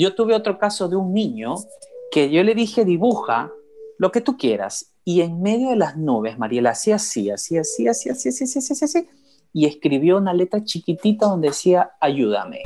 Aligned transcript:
Yo 0.00 0.14
tuve 0.14 0.34
otro 0.34 0.56
caso 0.56 0.88
de 0.88 0.96
un 0.96 1.12
niño 1.12 1.56
que 2.10 2.30
yo 2.30 2.42
le 2.42 2.54
dije, 2.54 2.86
dibuja 2.86 3.52
lo 3.98 4.10
que 4.10 4.22
tú 4.22 4.38
quieras. 4.38 4.94
Y 5.04 5.20
en 5.20 5.42
medio 5.42 5.68
de 5.68 5.76
las 5.76 5.98
nubes, 5.98 6.38
Mariela 6.38 6.70
hacía 6.70 6.94
así, 6.94 7.28
así, 7.28 7.58
así, 7.58 7.86
así, 7.86 8.08
así, 8.08 8.30
así, 8.30 8.44
así, 8.44 8.72
así, 8.72 8.84
así, 8.86 9.08
y 9.52 9.66
escribió 9.66 10.16
una 10.16 10.32
letra 10.32 10.64
chiquitita 10.64 11.26
donde 11.26 11.48
decía, 11.48 11.90
ayúdame. 12.00 12.62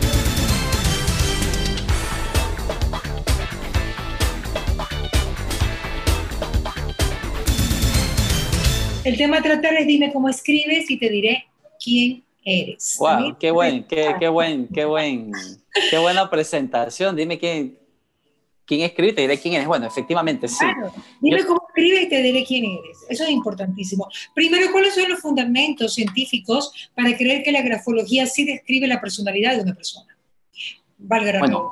El 9.03 9.17
tema 9.17 9.39
a 9.39 9.43
tratar 9.43 9.75
es 9.75 9.89
dime 9.89 10.13
cómo 10.13 10.29
escribes 10.29 10.89
y 10.89 11.01
te 11.01 11.11
diré 11.11 11.47
quién 11.83 12.23
eres. 12.45 12.97
Wow, 12.99 13.37
qué 13.39 13.51
buen, 13.51 13.85
qué, 13.85 14.15
qué 14.19 14.29
buen, 14.29 14.69
qué 14.69 14.85
buen, 14.85 15.33
qué 15.91 15.99
buena 15.99 16.29
presentación. 16.29 17.17
Dime 17.17 17.39
quién, 17.39 17.79
quién 18.65 18.83
escribe 18.83 19.13
te 19.13 19.23
diré 19.23 19.39
quién 19.39 19.55
eres. 19.55 19.67
Bueno, 19.67 19.87
efectivamente, 19.87 20.49
sí. 20.49 20.59
Claro. 20.59 20.93
Dime 21.21 21.45
cómo 21.45 21.63
escribes 21.69 22.05
y 22.05 22.09
te 22.09 22.23
diré 22.23 22.45
quién 22.45 22.65
eres. 22.65 22.99
Eso 23.09 23.25
es 23.25 23.31
importantísimo. 23.31 24.09
Primero, 24.35 24.71
¿cuáles 24.73 24.95
son 24.95 25.09
los 25.09 25.21
fundamentos 25.21 25.95
científicos 25.95 26.91
para 26.95 27.17
creer 27.17 27.43
que 27.43 27.53
la 27.53 27.63
grafología 27.63 28.27
sí 28.27 28.45
describe 28.45 28.87
la 28.87 29.01
personalidad 29.01 29.57
de 29.57 29.63
una 29.63 29.75
persona? 29.75 30.17
Valga 30.99 31.33
la 31.33 31.39
bueno, 31.41 31.71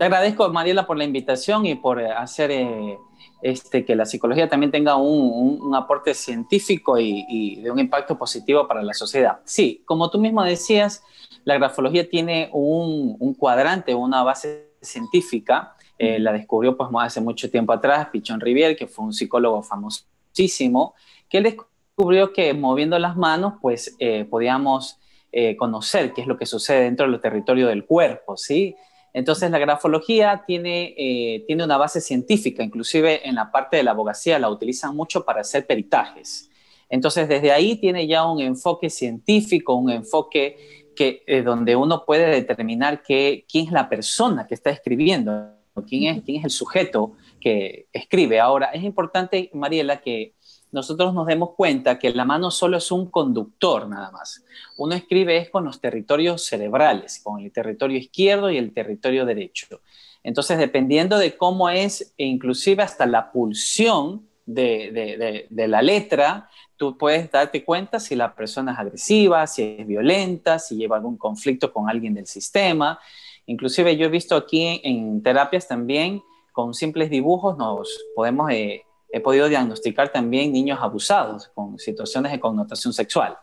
te 0.00 0.06
agradezco, 0.06 0.48
Mariela, 0.48 0.86
por 0.86 0.96
la 0.96 1.04
invitación 1.04 1.66
y 1.66 1.74
por 1.74 2.00
eh, 2.00 2.10
hacer 2.10 2.50
eh, 2.50 2.96
este, 3.42 3.84
que 3.84 3.94
la 3.94 4.06
psicología 4.06 4.48
también 4.48 4.72
tenga 4.72 4.96
un, 4.96 5.74
aporte 5.74 6.14
científico 6.14 6.98
y, 6.98 7.56
de 7.56 7.70
un 7.70 7.78
impacto 7.78 8.16
positivo 8.16 8.66
para 8.66 8.82
la 8.82 8.94
sociedad. 8.94 9.40
Sí, 9.44 9.82
como 9.84 10.08
tú 10.08 10.18
mismo 10.18 10.42
decías, 10.42 11.04
la 11.44 11.58
grafología 11.58 12.08
tiene 12.08 12.48
un, 12.54 13.34
cuadrante, 13.34 13.94
una 13.94 14.22
base 14.22 14.72
científica. 14.80 15.74
Eh, 15.98 16.18
la 16.18 16.32
descubrió 16.32 16.78
pues 16.78 16.88
hace 16.98 17.20
mucho 17.20 17.50
tiempo 17.50 17.74
atrás 17.74 18.08
Pichon 18.10 18.40
Rivier, 18.40 18.76
que 18.76 18.86
fue 18.86 19.04
un 19.04 19.12
psicólogo 19.12 19.62
famosísimo, 19.62 20.94
que 21.28 21.38
él 21.38 21.44
descubrió 21.44 22.32
que 22.32 22.54
moviendo 22.54 22.98
las 22.98 23.18
manos 23.18 23.52
pues 23.60 23.96
eh, 23.98 24.24
podíamos 24.24 24.98
eh, 25.30 25.58
conocer 25.58 26.14
qué 26.14 26.22
es 26.22 26.26
lo 26.26 26.38
que 26.38 26.46
sucede 26.46 26.84
dentro 26.84 27.06
del 27.06 27.20
territorio 27.20 27.66
del 27.66 27.84
cuerpo, 27.84 28.38
¿sí? 28.38 28.74
Entonces 29.12 29.50
la 29.50 29.58
grafología 29.58 30.44
tiene, 30.46 30.94
eh, 30.96 31.44
tiene 31.46 31.64
una 31.64 31.76
base 31.76 32.00
científica, 32.00 32.62
inclusive 32.62 33.28
en 33.28 33.34
la 33.34 33.50
parte 33.50 33.76
de 33.76 33.82
la 33.82 33.90
abogacía 33.90 34.38
la 34.38 34.48
utilizan 34.48 34.94
mucho 34.94 35.24
para 35.24 35.40
hacer 35.40 35.66
peritajes. 35.66 36.50
Entonces 36.88 37.28
desde 37.28 37.52
ahí 37.52 37.76
tiene 37.76 38.06
ya 38.06 38.24
un 38.26 38.40
enfoque 38.40 38.90
científico, 38.90 39.74
un 39.74 39.90
enfoque 39.90 40.56
que, 40.94 41.22
eh, 41.26 41.42
donde 41.42 41.76
uno 41.76 42.04
puede 42.04 42.28
determinar 42.30 43.02
quién 43.02 43.44
es 43.52 43.72
la 43.72 43.88
persona 43.88 44.46
que 44.46 44.54
está 44.54 44.70
escribiendo, 44.70 45.54
quién 45.88 46.14
es, 46.14 46.22
quién 46.22 46.38
es 46.38 46.44
el 46.44 46.50
sujeto 46.50 47.12
que 47.40 47.88
escribe. 47.92 48.40
Ahora, 48.40 48.66
es 48.66 48.84
importante, 48.84 49.50
Mariela, 49.52 50.00
que 50.00 50.34
nosotros 50.72 51.12
nos 51.14 51.26
demos 51.26 51.50
cuenta 51.56 51.98
que 51.98 52.10
la 52.10 52.24
mano 52.24 52.50
solo 52.50 52.76
es 52.76 52.92
un 52.92 53.10
conductor 53.10 53.88
nada 53.88 54.10
más. 54.10 54.44
Uno 54.78 54.94
escribe 54.94 55.36
es 55.38 55.50
con 55.50 55.64
los 55.64 55.80
territorios 55.80 56.44
cerebrales, 56.44 57.20
con 57.22 57.40
el 57.40 57.50
territorio 57.50 57.98
izquierdo 57.98 58.50
y 58.50 58.58
el 58.58 58.72
territorio 58.72 59.26
derecho. 59.26 59.80
Entonces, 60.22 60.58
dependiendo 60.58 61.18
de 61.18 61.36
cómo 61.36 61.70
es, 61.70 62.14
e 62.18 62.24
inclusive 62.24 62.82
hasta 62.82 63.06
la 63.06 63.32
pulsión 63.32 64.28
de, 64.46 65.46
la 65.50 65.82
letra, 65.82 66.48
tú 66.76 66.96
puedes 66.96 67.30
darte 67.30 67.64
cuenta 67.64 68.00
si 68.00 68.14
la 68.14 68.34
persona 68.34 68.72
es 68.72 68.78
agresiva, 68.78 69.46
si 69.46 69.76
es 69.78 69.86
violenta, 69.86 70.58
si 70.58 70.76
lleva 70.76 70.96
algún 70.96 71.16
conflicto 71.16 71.72
con 71.72 71.88
alguien 71.88 72.14
del 72.14 72.26
sistema. 72.26 72.98
Inclusive 73.46 73.96
yo 73.96 74.06
he 74.06 74.10
visto 74.10 74.36
aquí 74.36 74.80
en, 74.84 75.22
terapias 75.22 75.66
también, 75.66 76.22
con 76.52 76.74
simples 76.74 77.10
dibujos 77.10 77.56
nos 77.56 77.88
podemos... 78.14 78.50
Eh, 78.52 78.82
he 79.12 79.20
podido 79.20 79.48
diagnosticar 79.48 80.12
también 80.12 80.52
niños 80.52 80.78
abusados 80.80 81.50
con 81.54 81.78
situaciones 81.78 82.32
de 82.32 82.38
connotación 82.38 82.92
sexual. 82.92 83.36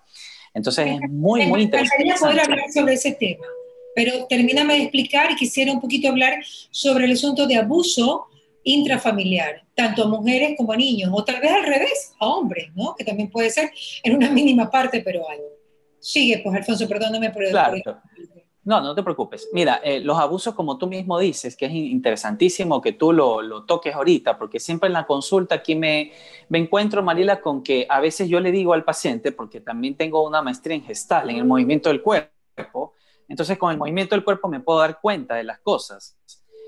Entonces 0.54 0.88
es 0.88 1.10
muy, 1.10 1.46
muy 1.46 1.64
interesante. 1.64 2.06
Me 2.06 2.16
poder 2.16 2.40
hablar 2.40 2.72
sobre 2.74 2.94
ese 2.94 3.12
tema, 3.12 3.46
pero 3.94 4.26
termíname 4.28 4.76
de 4.76 4.84
explicar 4.84 5.32
y 5.32 5.36
quisiera 5.36 5.72
un 5.72 5.82
poquito 5.82 6.08
hablar 6.08 6.42
sobre 6.72 7.06
el 7.06 7.12
asunto 7.12 7.46
de 7.48 7.58
abuso 7.58 8.28
intrafamiliar, 8.64 9.64
tanto 9.76 10.04
a 10.04 10.08
mujeres 10.08 10.56
como 10.58 10.74
a 10.74 10.78
niños, 10.78 11.10
o 11.14 11.24
tal 11.24 11.40
vez 11.40 11.52
al 11.52 11.64
revés, 11.64 12.14
a 12.20 12.28
hombres, 12.28 12.70
¿no? 12.76 12.96
Que 12.96 13.06
también 13.06 13.30
puede 13.30 13.50
ser 13.50 13.72
en 14.04 14.16
una 14.16 14.30
mínima 14.30 14.70
parte, 14.70 15.02
pero 15.02 15.28
algo. 15.30 15.46
Sigue, 16.00 16.42
pues 16.44 16.56
Alfonso, 16.56 16.88
perdóname 16.88 17.32
por 17.32 17.44
el... 17.44 17.52
Claro. 17.52 17.76
No, 18.68 18.82
no 18.82 18.94
te 18.94 19.02
preocupes. 19.02 19.48
Mira, 19.54 19.80
eh, 19.82 20.02
los 20.02 20.20
abusos, 20.20 20.54
como 20.54 20.78
tú 20.78 20.88
mismo 20.88 21.18
dices, 21.18 21.56
que 21.56 21.68
es 21.68 21.72
interesantísimo 21.72 22.82
que 22.82 22.92
tú 22.92 23.14
lo, 23.14 23.64
toques 23.64 23.96
ahorita, 23.96 24.38
porque 24.38 24.60
siempre 24.60 24.88
en 24.88 24.94
la 24.94 25.08
consulta 25.08 25.56
aquí 25.56 25.74
me, 25.74 26.12
me, 26.50 26.58
encuentro, 26.58 27.02
Marila, 27.02 27.40
con 27.40 27.64
que 27.64 27.88
a 27.90 28.02
veces 28.02 28.28
yo 28.28 28.42
le 28.42 28.52
digo 28.52 28.74
al 28.74 28.84
paciente, 28.84 29.32
porque 29.32 29.62
también 29.62 29.96
tengo 29.96 30.28
una 30.28 30.42
maestría 30.42 30.76
en 30.76 30.84
gestal, 30.84 31.30
en 31.30 31.38
el 31.38 31.46
movimiento 31.46 31.88
del 31.88 32.02
cuerpo, 32.02 32.94
entonces 33.30 33.58
con 33.58 33.72
el 33.72 33.78
movimiento 33.78 34.16
del 34.16 34.26
cuerpo 34.26 34.50
me 34.50 34.60
puedo 34.60 34.80
dar 34.80 35.00
cuenta 35.00 35.36
de 35.36 35.46
las 35.46 35.60
cosas. 35.60 36.18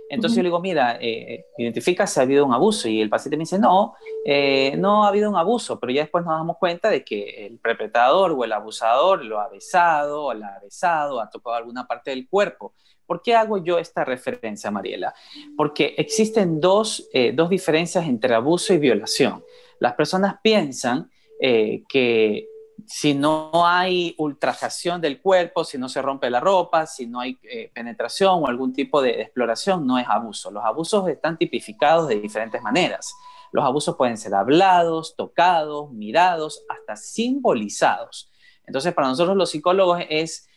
Entonces 0.10 0.38
yo 0.38 0.44
le 0.44 0.50
digo, 0.50 0.60
mira, 0.60 0.98
eh, 1.00 1.46
identifica 1.58 2.08
si 2.08 2.20
ha 2.20 2.24
habido 2.24 2.44
un 2.44 2.54
abuso. 2.54 2.90
Y 2.90 3.00
el 3.00 3.10
paciente 3.10 3.38
me 3.38 3.44
dice, 3.44 3.60
no, 3.60 3.94
eh, 4.26 4.76
no 4.78 5.06
ha 5.06 5.10
habido 5.10 5.30
un 5.30 5.36
abuso, 5.36 5.80
pero 5.80 5.94
ya 5.94 6.02
después 6.02 6.26
nos 6.26 6.34
damos 6.34 6.58
cuenta 6.58 6.90
de 6.90 7.04
que 7.04 7.46
el 7.46 7.60
perpetrador 7.60 8.32
o 8.32 8.44
el 8.44 8.52
abusador 8.52 9.24
lo 9.24 9.40
ha 9.40 9.48
besado, 9.50 10.26
o 10.26 10.34
la 10.34 10.56
ha 10.56 10.60
besado, 10.60 11.22
ha 11.22 11.30
tocado 11.30 11.56
alguna 11.56 11.86
parte 11.86 12.10
del 12.10 12.28
cuerpo. 12.28 12.74
¿Por 13.06 13.22
qué 13.22 13.36
hago 13.36 13.64
yo 13.64 13.78
esta 13.78 14.04
referencia, 14.04 14.72
Mariela? 14.72 15.14
Porque 15.56 15.94
existen 15.98 16.60
dos, 16.60 17.08
eh, 17.14 17.32
dos 17.34 17.50
diferencias 17.50 18.08
entre 18.08 18.34
abuso 18.34 18.74
y 18.74 18.80
violación. 18.80 19.44
Las 19.80 19.94
personas 19.94 20.38
piensan 20.42 21.10
que 21.40 22.50
si 22.88 23.14
no 23.14 23.52
hay 23.66 24.16
ultrajación 24.18 25.02
del 25.02 25.22
cuerpo, 25.22 25.64
si 25.64 25.78
no 25.78 25.90
se 25.90 26.02
rompe 26.02 26.30
la 26.30 26.40
ropa, 26.40 26.86
si 26.86 27.08
no 27.08 27.20
hay 27.20 27.38
eh, 27.44 27.72
penetración 27.74 28.44
o 28.44 28.48
algún 28.48 28.74
tipo 28.74 29.02
de, 29.02 29.22
exploración, 29.22 29.86
no 29.86 29.98
es 29.98 30.08
abuso. 30.08 30.52
Los 30.52 30.64
abusos 30.64 31.08
están 31.08 31.38
tipificados 31.38 32.08
de 32.08 32.20
diferentes 32.20 32.62
maneras. 32.62 33.14
Los 33.52 33.66
abusos 33.66 33.96
pueden 33.96 34.18
ser 34.18 34.36
hablados, 34.36 35.16
tocados, 35.16 35.92
mirados, 35.92 36.64
hasta 36.70 36.96
simbolizados. 36.96 38.32
Entonces, 38.66 38.94
para 38.94 39.08
nosotros 39.08 39.36
los 39.36 39.50
psicólogos 39.50 40.04
es, 40.10 40.48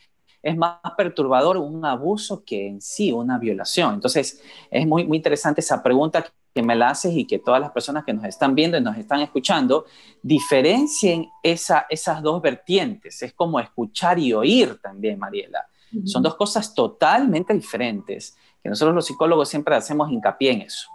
es 0.43 0.57
más 0.57 0.79
perturbador 0.97 1.57
un 1.57 1.85
abuso 1.85 2.45
que 2.45 2.67
en 2.67 2.81
sí 2.81 3.13
una 3.13 3.39
violación. 3.39 3.95
Entonces, 3.95 4.43
es 4.71 4.87
muy, 4.87 5.05
muy 5.07 5.17
interesante 5.17 5.63
esa 5.63 5.83
pregunta 5.83 6.27
que 6.55 6.63
me 6.63 6.75
la 6.75 6.91
haces 6.91 7.15
y 7.17 7.25
que 7.25 7.39
todas 7.39 7.61
las 7.61 7.71
personas 7.71 8.05
que 8.05 8.13
nos 8.13 8.25
están 8.25 8.55
viendo 8.55 8.77
y 8.77 8.81
nos 8.81 8.97
están 8.97 9.21
escuchando 9.21 9.87
diferencien 10.23 11.29
esa, 11.43 11.87
esas 11.89 12.23
dos 12.23 12.43
vertientes. 12.43 13.23
Es 13.23 13.33
como 13.33 13.59
escuchar 13.59 14.19
y 14.19 14.33
oír 14.33 14.79
también, 14.83 15.19
Mariela. 15.19 15.67
Son 16.05 16.23
dos 16.23 16.37
cosas 16.37 16.75
totalmente 16.75 17.53
diferentes, 17.53 18.35
que 18.63 18.71
nosotros 18.71 18.95
los 18.95 19.07
psicólogos 19.07 19.49
siempre 19.49 19.77
hacemos 19.77 20.11
hincapié 20.11 20.53
en 20.53 20.63
eso. 20.63 20.89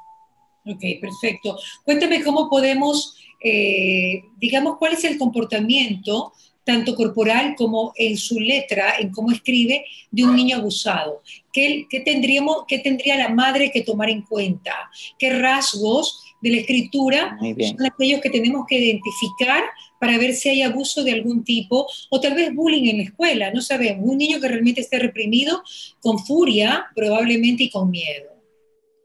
Ok, 0.65 0.81
perfecto. 0.99 1.57
Cuéntame 1.83 2.23
cómo 2.23 2.49
podemos, 2.49 3.15
eh, 3.43 4.23
digamos, 4.37 4.77
cuál 4.77 4.93
es 4.93 5.03
el 5.03 5.17
comportamiento 5.17 6.33
tanto 6.67 6.95
corporal 6.95 7.55
como 7.57 7.93
en 7.95 8.17
su 8.17 8.41
letra, 8.41 8.95
en 8.99 9.09
cómo 9.09 9.31
escribe, 9.31 9.85
de 10.11 10.25
un 10.25 10.35
niño 10.35 10.57
abusado. 10.57 11.23
¿Qué, 11.53 11.87
tendríamos, 12.03 12.65
qué 12.67 12.79
tendría 12.79 13.15
la 13.15 13.29
madre 13.29 13.71
que 13.71 13.83
tomar 13.83 14.09
en 14.09 14.21
cuenta? 14.23 14.73
¿Qué 15.17 15.29
rasgos 15.29 16.25
de 16.41 16.49
la 16.49 16.57
escritura 16.57 17.39
son 17.39 17.85
aquellos 17.85 18.19
que 18.19 18.29
tenemos 18.29 18.65
que 18.67 18.79
identificar 18.79 19.63
para 19.97 20.17
ver 20.17 20.33
si 20.35 20.49
hay 20.49 20.61
abuso 20.61 21.05
de 21.05 21.13
algún 21.13 21.45
tipo 21.45 21.87
o 22.09 22.19
tal 22.19 22.35
vez 22.35 22.53
bullying 22.53 22.89
en 22.89 22.97
la 22.97 23.03
escuela? 23.03 23.51
No 23.51 23.61
sabemos. 23.61 24.05
Un 24.05 24.17
niño 24.17 24.41
que 24.41 24.49
realmente 24.49 24.81
esté 24.81 24.99
reprimido 24.99 25.63
con 26.01 26.19
furia 26.19 26.87
probablemente 26.93 27.63
y 27.63 27.69
con 27.69 27.89
miedo. 27.89 28.36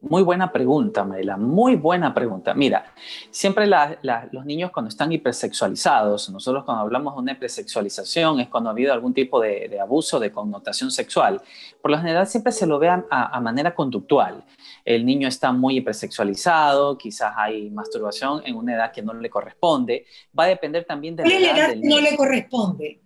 Muy 0.02 0.24
buena 0.24 0.50
pregunta, 0.50 1.04
Maela, 1.04 1.36
muy 1.36 1.76
buena 1.76 2.12
pregunta. 2.12 2.54
Mira, 2.54 2.92
siempre 3.30 3.68
los 3.68 4.44
niños 4.44 4.72
cuando 4.72 4.88
están 4.88 5.12
hipersexualizados, 5.12 6.28
nosotros 6.28 6.64
cuando 6.64 6.82
hablamos 6.82 7.14
de 7.14 7.20
una 7.20 7.32
hipersexualización 7.32 8.40
es 8.40 8.48
cuando 8.48 8.68
ha 8.68 8.72
habido 8.72 8.92
algún 8.92 9.14
tipo 9.14 9.40
de, 9.40 9.78
abuso, 9.80 10.18
de 10.18 10.32
connotación 10.32 10.90
sexual. 10.90 11.40
Por 11.80 11.92
lo 11.92 11.98
general 11.98 12.26
siempre 12.26 12.50
se 12.50 12.66
lo 12.66 12.80
vean 12.80 13.06
a, 13.10 13.40
manera 13.40 13.76
conductual. 13.76 14.42
El 14.84 15.06
niño 15.06 15.28
está 15.28 15.52
muy 15.52 15.76
hipersexualizado, 15.76 16.98
quizás 16.98 17.34
hay 17.36 17.70
masturbación 17.70 18.42
en 18.44 18.56
una 18.56 18.74
edad 18.74 18.90
que 18.90 19.02
no 19.02 19.14
le 19.14 19.30
corresponde. 19.30 20.06
Va 20.36 20.44
a 20.44 20.48
depender 20.48 20.84
también 20.84 21.14
de 21.14 21.28
la 21.28 21.32
edad, 21.32 21.68
del 21.68 21.80
no 21.80 22.00
le 22.00 22.16
corresponde. 22.16 23.01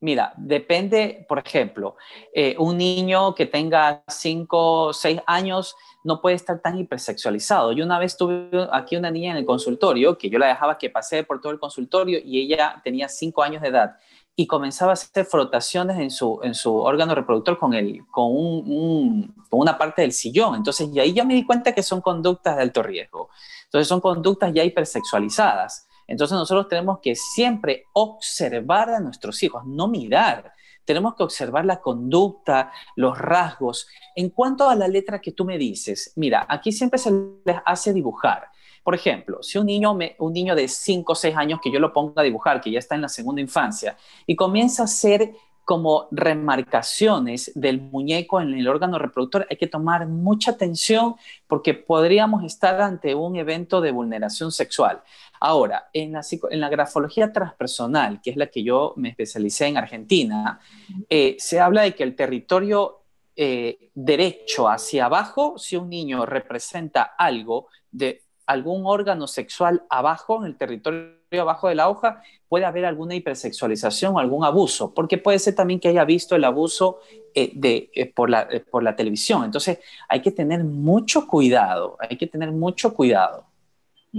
Mira, 0.00 0.32
depende, 0.36 1.26
por 1.28 1.40
ejemplo, 1.40 1.96
eh, 2.32 2.54
un 2.58 2.78
niño 2.78 3.34
que 3.34 3.46
tenga 3.46 4.04
5 4.06 4.84
o 4.86 4.92
6 4.92 5.20
años 5.26 5.74
no 6.04 6.20
puede 6.20 6.36
estar 6.36 6.60
tan 6.60 6.78
hipersexualizado. 6.78 7.72
Yo 7.72 7.84
una 7.84 7.98
vez 7.98 8.16
tuve 8.16 8.48
aquí 8.72 8.96
una 8.96 9.10
niña 9.10 9.32
en 9.32 9.38
el 9.38 9.44
consultorio 9.44 10.16
que 10.16 10.30
yo 10.30 10.38
la 10.38 10.46
dejaba 10.46 10.78
que 10.78 10.88
pase 10.88 11.24
por 11.24 11.40
todo 11.40 11.52
el 11.52 11.58
consultorio 11.58 12.20
y 12.24 12.40
ella 12.40 12.80
tenía 12.84 13.08
cinco 13.08 13.42
años 13.42 13.60
de 13.60 13.68
edad 13.68 13.96
y 14.36 14.46
comenzaba 14.46 14.92
a 14.92 14.94
hacer 14.94 15.24
frotaciones 15.24 15.98
en 15.98 16.12
su, 16.12 16.38
en 16.44 16.54
su 16.54 16.76
órgano 16.76 17.12
reproductor 17.12 17.58
con, 17.58 17.74
el, 17.74 18.06
con, 18.08 18.26
un, 18.30 19.34
con 19.50 19.58
una 19.58 19.76
parte 19.76 20.02
del 20.02 20.12
sillón. 20.12 20.54
Entonces, 20.54 20.88
y 20.92 21.00
ahí 21.00 21.12
ya 21.12 21.24
me 21.24 21.34
di 21.34 21.44
cuenta 21.44 21.72
que 21.72 21.82
son 21.82 22.00
conductas 22.00 22.54
de 22.54 22.62
alto 22.62 22.84
riesgo. 22.84 23.30
Entonces, 23.64 23.88
son 23.88 24.00
conductas 24.00 24.52
ya 24.54 24.62
hipersexualizadas. 24.62 25.87
Entonces, 26.08 26.36
nosotros 26.36 26.68
tenemos 26.68 26.98
que 27.00 27.14
siempre 27.14 27.84
observar 27.92 28.90
a 28.90 28.98
nuestros 28.98 29.40
hijos, 29.42 29.64
no 29.66 29.86
mirar. 29.86 30.52
Tenemos 30.84 31.14
que 31.14 31.22
observar 31.22 31.66
la 31.66 31.80
conducta, 31.80 32.72
los 32.96 33.16
rasgos. 33.16 33.86
En 34.16 34.30
cuanto 34.30 34.68
a 34.68 34.74
la 34.74 34.88
letra 34.88 35.20
que 35.20 35.32
tú 35.32 35.44
me 35.44 35.58
dices, 35.58 36.14
mira, 36.16 36.46
aquí 36.48 36.72
siempre 36.72 36.98
se 36.98 37.12
les 37.44 37.56
hace 37.64 37.92
dibujar. 37.92 38.48
Por 38.82 38.94
ejemplo, 38.94 39.42
si 39.42 39.58
un 39.58 39.66
niño, 39.66 39.98
un 40.18 40.32
niño 40.32 40.54
de 40.54 40.66
5 40.66 41.12
o 41.12 41.14
6 41.14 41.36
años 41.36 41.60
que 41.62 41.70
yo 41.70 41.78
lo 41.78 41.92
ponga 41.92 42.22
a 42.22 42.24
dibujar, 42.24 42.62
que 42.62 42.70
ya 42.70 42.78
está 42.78 42.94
en 42.94 43.02
la 43.02 43.10
segunda 43.10 43.42
infancia, 43.42 43.98
y 44.26 44.34
comienza 44.34 44.82
a 44.82 44.86
hacer 44.86 45.34
como 45.68 46.08
remarcaciones 46.12 47.52
del 47.54 47.82
muñeco 47.82 48.40
en 48.40 48.54
el 48.54 48.66
órgano 48.68 48.98
reproductor, 48.98 49.46
hay 49.50 49.58
que 49.58 49.66
tomar 49.66 50.06
mucha 50.06 50.52
atención 50.52 51.16
porque 51.46 51.74
podríamos 51.74 52.42
estar 52.42 52.80
ante 52.80 53.14
un 53.14 53.36
evento 53.36 53.82
de 53.82 53.90
vulneración 53.90 54.50
sexual. 54.50 55.02
Ahora, 55.38 55.90
en 55.92 56.12
la, 56.12 56.22
en 56.50 56.60
la 56.60 56.70
grafología 56.70 57.34
transpersonal, 57.34 58.22
que 58.22 58.30
es 58.30 58.38
la 58.38 58.46
que 58.46 58.62
yo 58.62 58.94
me 58.96 59.10
especialicé 59.10 59.66
en 59.66 59.76
Argentina, 59.76 60.58
eh, 61.10 61.36
se 61.38 61.60
habla 61.60 61.82
de 61.82 61.94
que 61.94 62.02
el 62.02 62.16
territorio 62.16 63.02
eh, 63.36 63.90
derecho 63.92 64.70
hacia 64.70 65.04
abajo, 65.04 65.58
si 65.58 65.76
un 65.76 65.90
niño 65.90 66.24
representa 66.24 67.02
algo 67.02 67.66
de 67.90 68.22
algún 68.48 68.86
órgano 68.86 69.26
sexual 69.26 69.82
abajo, 69.90 70.40
en 70.40 70.46
el 70.46 70.56
territorio 70.56 71.12
abajo 71.38 71.68
de 71.68 71.74
la 71.74 71.90
hoja, 71.90 72.22
puede 72.48 72.64
haber 72.64 72.86
alguna 72.86 73.14
hipersexualización 73.14 74.16
o 74.16 74.18
algún 74.18 74.42
abuso, 74.42 74.94
porque 74.94 75.18
puede 75.18 75.38
ser 75.38 75.54
también 75.54 75.78
que 75.78 75.88
haya 75.88 76.04
visto 76.06 76.34
el 76.34 76.44
abuso 76.44 76.98
eh, 77.34 77.52
de, 77.54 77.90
eh, 77.94 78.06
por, 78.06 78.30
la, 78.30 78.48
eh, 78.50 78.60
por 78.60 78.82
la 78.82 78.96
televisión. 78.96 79.44
Entonces, 79.44 79.80
hay 80.08 80.22
que 80.22 80.30
tener 80.30 80.64
mucho 80.64 81.26
cuidado, 81.26 81.98
hay 82.00 82.16
que 82.16 82.26
tener 82.26 82.50
mucho 82.50 82.94
cuidado. 82.94 83.44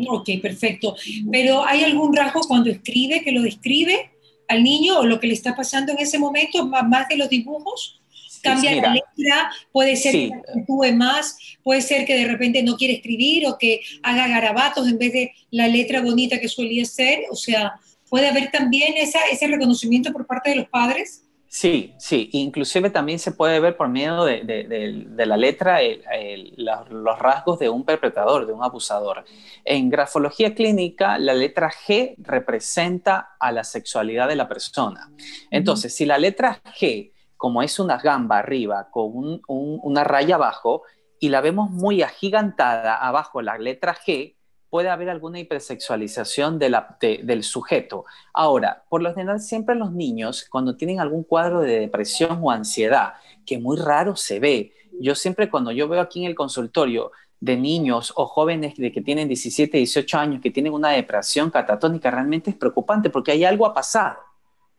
Ok, 0.07 0.29
perfecto. 0.39 0.95
Pero 1.31 1.65
¿hay 1.65 1.83
algún 1.83 2.15
rasgo 2.15 2.41
cuando 2.47 2.69
escribe 2.69 3.23
que 3.23 3.31
lo 3.31 3.41
describe 3.41 4.11
al 4.47 4.63
niño 4.63 4.99
o 4.99 5.05
lo 5.05 5.19
que 5.19 5.25
le 5.25 5.33
está 5.33 5.55
pasando 5.55 5.91
en 5.91 5.97
ese 5.97 6.19
momento, 6.19 6.67
más 6.67 7.07
de 7.09 7.17
los 7.17 7.29
dibujos? 7.29 7.98
Cambia 8.41 8.75
la 8.75 8.93
letra, 8.93 9.51
puede 9.71 9.95
ser 9.95 10.13
que 10.13 10.31
actúe 10.57 10.93
más, 10.95 11.37
puede 11.63 11.81
ser 11.81 12.05
que 12.05 12.17
de 12.17 12.27
repente 12.27 12.63
no 12.63 12.77
quiere 12.77 12.95
escribir 12.95 13.47
o 13.47 13.57
que 13.57 13.81
haga 14.03 14.27
garabatos 14.27 14.87
en 14.87 14.97
vez 14.97 15.13
de 15.13 15.31
la 15.51 15.67
letra 15.67 16.01
bonita 16.01 16.39
que 16.39 16.47
solía 16.47 16.85
ser, 16.85 17.23
o 17.31 17.35
sea, 17.35 17.73
puede 18.09 18.27
haber 18.27 18.51
también 18.51 18.95
esa, 18.97 19.19
ese 19.31 19.47
reconocimiento 19.47 20.11
por 20.11 20.25
parte 20.25 20.49
de 20.49 20.57
los 20.57 20.67
padres. 20.69 21.23
Sí, 21.51 21.95
sí, 21.97 22.29
inclusive 22.33 22.91
también 22.91 23.17
se 23.17 23.31
puede 23.31 23.59
ver 23.59 23.75
por 23.75 23.89
medio 23.89 24.23
de, 24.23 25.25
la 25.25 25.35
letra 25.35 25.79
los 26.89 27.17
rasgos 27.17 27.57
de 27.57 27.69
un 27.69 27.83
perpetrador, 27.83 28.45
de 28.45 28.53
un 28.53 28.63
abusador. 28.63 29.25
En 29.65 29.89
grafología 29.89 30.53
clínica, 30.53 31.17
la 31.17 31.33
letra 31.33 31.71
G 31.71 32.13
representa 32.19 33.31
a 33.39 33.51
la 33.51 33.63
sexualidad 33.63 34.27
de 34.27 34.35
la 34.35 34.47
persona. 34.47 35.11
Entonces, 35.49 35.95
si 35.95 36.05
la 36.05 36.19
letra 36.19 36.61
G 36.79 37.13
como 37.39 37.63
es 37.63 37.79
una 37.79 37.97
gamba 37.97 38.39
arriba 38.39 38.89
con 38.91 39.41
una 39.47 40.03
raya 40.03 40.35
abajo 40.35 40.83
y 41.21 41.29
la 41.29 41.39
vemos 41.39 41.71
muy 41.71 42.01
agigantada 42.01 42.97
abajo 42.97 43.41
la 43.41 43.57
letra 43.57 43.95
G, 43.95 44.35
puede 44.69 44.89
haber 44.89 45.09
alguna 45.09 45.39
hipersexualización 45.39 46.59
del 46.59 47.43
sujeto. 47.43 48.03
Ahora, 48.33 48.83
por 48.89 49.01
lo 49.01 49.13
general, 49.13 49.39
siempre 49.39 49.75
los 49.75 49.93
niños, 49.93 50.47
cuando 50.51 50.75
tienen 50.75 50.99
algún 50.99 51.23
cuadro 51.23 51.61
de 51.61 51.79
depresión 51.79 52.39
o 52.41 52.51
ansiedad, 52.51 53.13
que 53.45 53.57
muy 53.57 53.77
raro 53.77 54.17
se 54.17 54.41
ve, 54.41 54.73
yo 54.99 55.15
siempre 55.15 55.49
cuando 55.49 55.71
yo 55.71 55.87
veo 55.87 56.01
aquí 56.01 56.19
en 56.19 56.29
el 56.29 56.35
consultorio 56.35 57.13
de 57.39 57.55
niños 57.55 58.11
o 58.17 58.25
jóvenes 58.25 58.75
de 58.75 58.91
que 58.91 58.99
tienen 58.99 59.29
17, 59.29 59.77
18 59.77 60.17
años, 60.17 60.41
que 60.41 60.51
tienen 60.51 60.73
una 60.73 60.89
depresión 60.89 61.49
catatónica, 61.51 62.11
realmente 62.11 62.49
es 62.49 62.57
preocupante 62.57 63.09
porque 63.09 63.31
hay 63.31 63.45
algo 63.45 63.65
ha 63.65 63.73
pasado. 63.73 64.28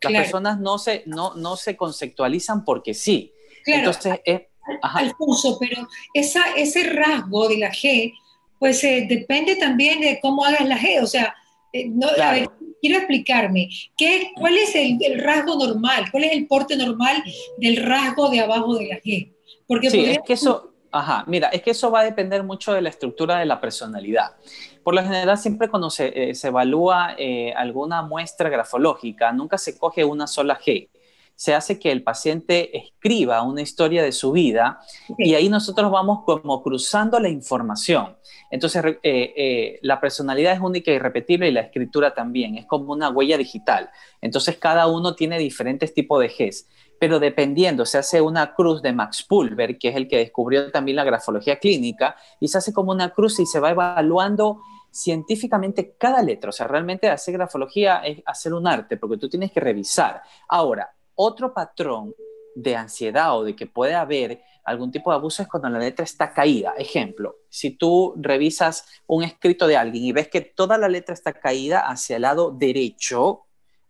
Las 0.03 0.13
personas 0.23 0.59
no 0.61 0.79
se, 0.79 1.03
no, 1.07 1.35
no 1.35 1.57
se 1.57 1.77
conceptualizan 1.77 2.65
porque 2.65 2.95
sí. 2.95 3.33
Entonces, 3.67 4.21
Alfonso, 4.83 5.59
pero 5.59 5.89
esa, 6.15 6.43
ese 6.57 6.85
rasgo 6.85 7.49
de 7.49 7.59
la 7.59 7.71
G, 7.71 8.15
pues 8.59 8.83
eh, 8.85 9.07
depende 9.09 9.57
también 9.57 10.01
de 10.01 10.19
cómo 10.21 10.45
hagas 10.45 10.67
la 10.67 10.79
G. 10.79 11.03
O 11.03 11.07
sea, 11.07 11.35
eh, 11.73 11.89
no, 11.89 12.09
a 12.09 12.33
ver, 12.33 12.51
quiero 12.81 12.99
explicarme, 12.99 13.69
¿qué, 13.97 14.33
¿cuál 14.37 14.57
es 14.57 14.75
el, 14.75 14.99
rasgo 15.21 15.57
normal? 15.57 16.11
¿Cuál 16.11 16.25
es 16.25 16.33
el 16.33 16.47
porte 16.47 16.77
normal 16.77 17.23
del 17.59 17.77
rasgo 17.77 18.29
de 18.29 18.41
abajo 18.41 18.77
de 18.77 18.87
la 18.87 19.01
G? 19.01 19.33
Porque 19.67 19.91
sí, 19.91 20.05
es 20.05 20.19
que 20.27 20.33
eso, 20.33 20.70
ajá, 20.93 21.25
mira, 21.27 21.49
es 21.49 21.63
que 21.63 21.71
eso 21.71 21.91
va 21.91 22.01
a 22.01 22.05
depender 22.05 22.43
mucho 22.43 22.73
de 22.73 22.83
la 22.83 22.89
estructura 22.89 23.39
de 23.39 23.47
la 23.47 23.61
personalidad. 23.61 24.37
Por 24.83 24.95
lo 24.95 25.03
general, 25.03 25.39
siempre 25.39 25.69
cuando 25.69 25.91
se, 25.91 26.07
eh, 26.09 26.33
evalúa 26.43 27.15
eh, 27.19 27.53
alguna 27.55 28.03
muestra 28.03 28.49
grafológica, 28.49 29.33
nunca 29.33 29.59
se 29.59 29.79
coge 29.79 30.05
una 30.05 30.27
sola 30.27 30.59
G. 30.59 30.89
Se 31.35 31.55
hace 31.55 31.79
que 31.79 31.91
el 31.91 32.03
paciente 32.03 32.77
escriba 32.77 33.43
una 33.43 33.63
historia 33.63 34.03
de 34.03 34.13
su 34.13 34.31
vida 34.31 34.79
y 35.17 35.33
ahí 35.35 35.49
nosotros 35.49 35.91
vamos 35.91 36.23
como 36.27 36.63
cruzando 36.63 37.19
la 37.19 37.31
información. 37.31 38.19
Entonces, 38.51 38.99
eh, 39.03 39.79
la 39.81 40.01
personalidad 40.01 40.53
es 40.53 40.61
única 40.61 40.91
y 40.91 40.99
repetible 40.99 41.49
y 41.49 41.53
la 41.53 41.63
escritura 41.63 42.13
también. 42.13 42.59
Es 42.59 42.67
como 42.67 42.93
una 42.93 43.09
huella 43.09 43.39
digital. 43.39 43.89
Entonces, 44.21 44.59
cada 44.59 44.87
uno 44.87 45.15
tiene 45.15 45.39
diferentes 45.39 45.95
tipos 45.95 46.21
de 46.21 46.29
Gs 46.29 46.67
pero 47.01 47.19
dependiendo, 47.19 47.87
se 47.87 47.97
hace 47.97 48.21
una 48.21 48.53
cruz 48.55 48.83
de 48.83 48.93
Max 48.93 49.23
Pulver, 49.23 49.79
que 49.79 49.89
es 49.89 49.97
el 49.97 50.07
que 50.07 50.19
descubrió 50.19 50.71
también 50.71 50.97
la 50.97 51.05
grafología 51.05 51.59
clínica, 51.59 52.15
y 52.39 52.49
se 52.49 52.59
hace 52.59 52.75
como 52.75 52.93
una 52.93 53.09
cruz 53.09 53.41
y 53.41 53.47
se 53.47 53.59
va 53.59 53.71
evaluando 53.71 54.61
científicamente 54.91 55.95
cada 55.99 56.23
letra. 56.23 56.51
O 56.51 56.53
sea, 56.53 56.69
realmente 56.69 57.09
hacer 57.09 57.33
grafología 57.33 58.03
es 58.05 58.23
hacer 58.27 58.53
un 58.53 58.67
arte, 58.67 58.99
porque 58.99 59.17
tú 59.17 59.31
tienes 59.31 59.51
que 59.51 59.61
revisar. 59.61 60.21
Ahora, 60.47 60.95
otro 61.15 61.55
patrón 61.55 62.15
de 62.55 62.77
ansiedad 62.77 63.35
o 63.35 63.45
de 63.45 63.57
que 63.57 63.67
puede 63.67 63.95
haber 63.95 64.43
algún 64.63 64.93
tipo 64.93 65.11
de 65.11 65.17
abuso 65.17 65.43
es 65.43 65.49
cuando 65.49 65.71
la 65.71 65.79
letra 65.79 66.05
está 66.05 66.35
caída. 66.35 66.75
Ejemplo, 66.77 67.37
si 67.49 67.71
tú 67.79 68.13
revisas 68.19 68.85
un 69.07 69.25
escrito 69.25 69.67
de 69.67 69.79
alguien 69.79 70.05
y 70.05 70.13
ves 70.13 70.29
que 70.29 70.43
toda 70.43 70.77
la 70.77 70.91
letra 70.91 71.15
está 71.15 71.33
caída 71.33 71.89
hacia 71.89 72.17
el 72.17 72.23
lado 72.23 72.51
derecho, 72.51 73.47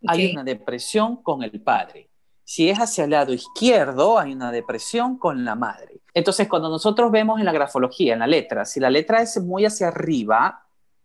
hay 0.07 0.31
una 0.31 0.45
depresión 0.45 1.21
con 1.21 1.43
el 1.43 1.61
padre. 1.61 2.10
Si 2.53 2.69
es 2.69 2.79
hacia 2.79 3.05
el 3.05 3.11
lado 3.11 3.31
izquierdo, 3.31 4.19
hay 4.19 4.33
una 4.33 4.51
depresión 4.51 5.17
con 5.17 5.45
la 5.45 5.55
madre. 5.55 6.01
Entonces, 6.13 6.49
cuando 6.49 6.67
nosotros 6.67 7.09
vemos 7.09 7.39
en 7.39 7.45
la 7.45 7.53
grafología, 7.53 8.11
en 8.11 8.19
la 8.19 8.27
letra, 8.27 8.65
si 8.65 8.81
la 8.81 8.89
letra 8.89 9.21
es 9.21 9.41
muy 9.41 9.63
hacia 9.63 9.87
arriba 9.87 10.61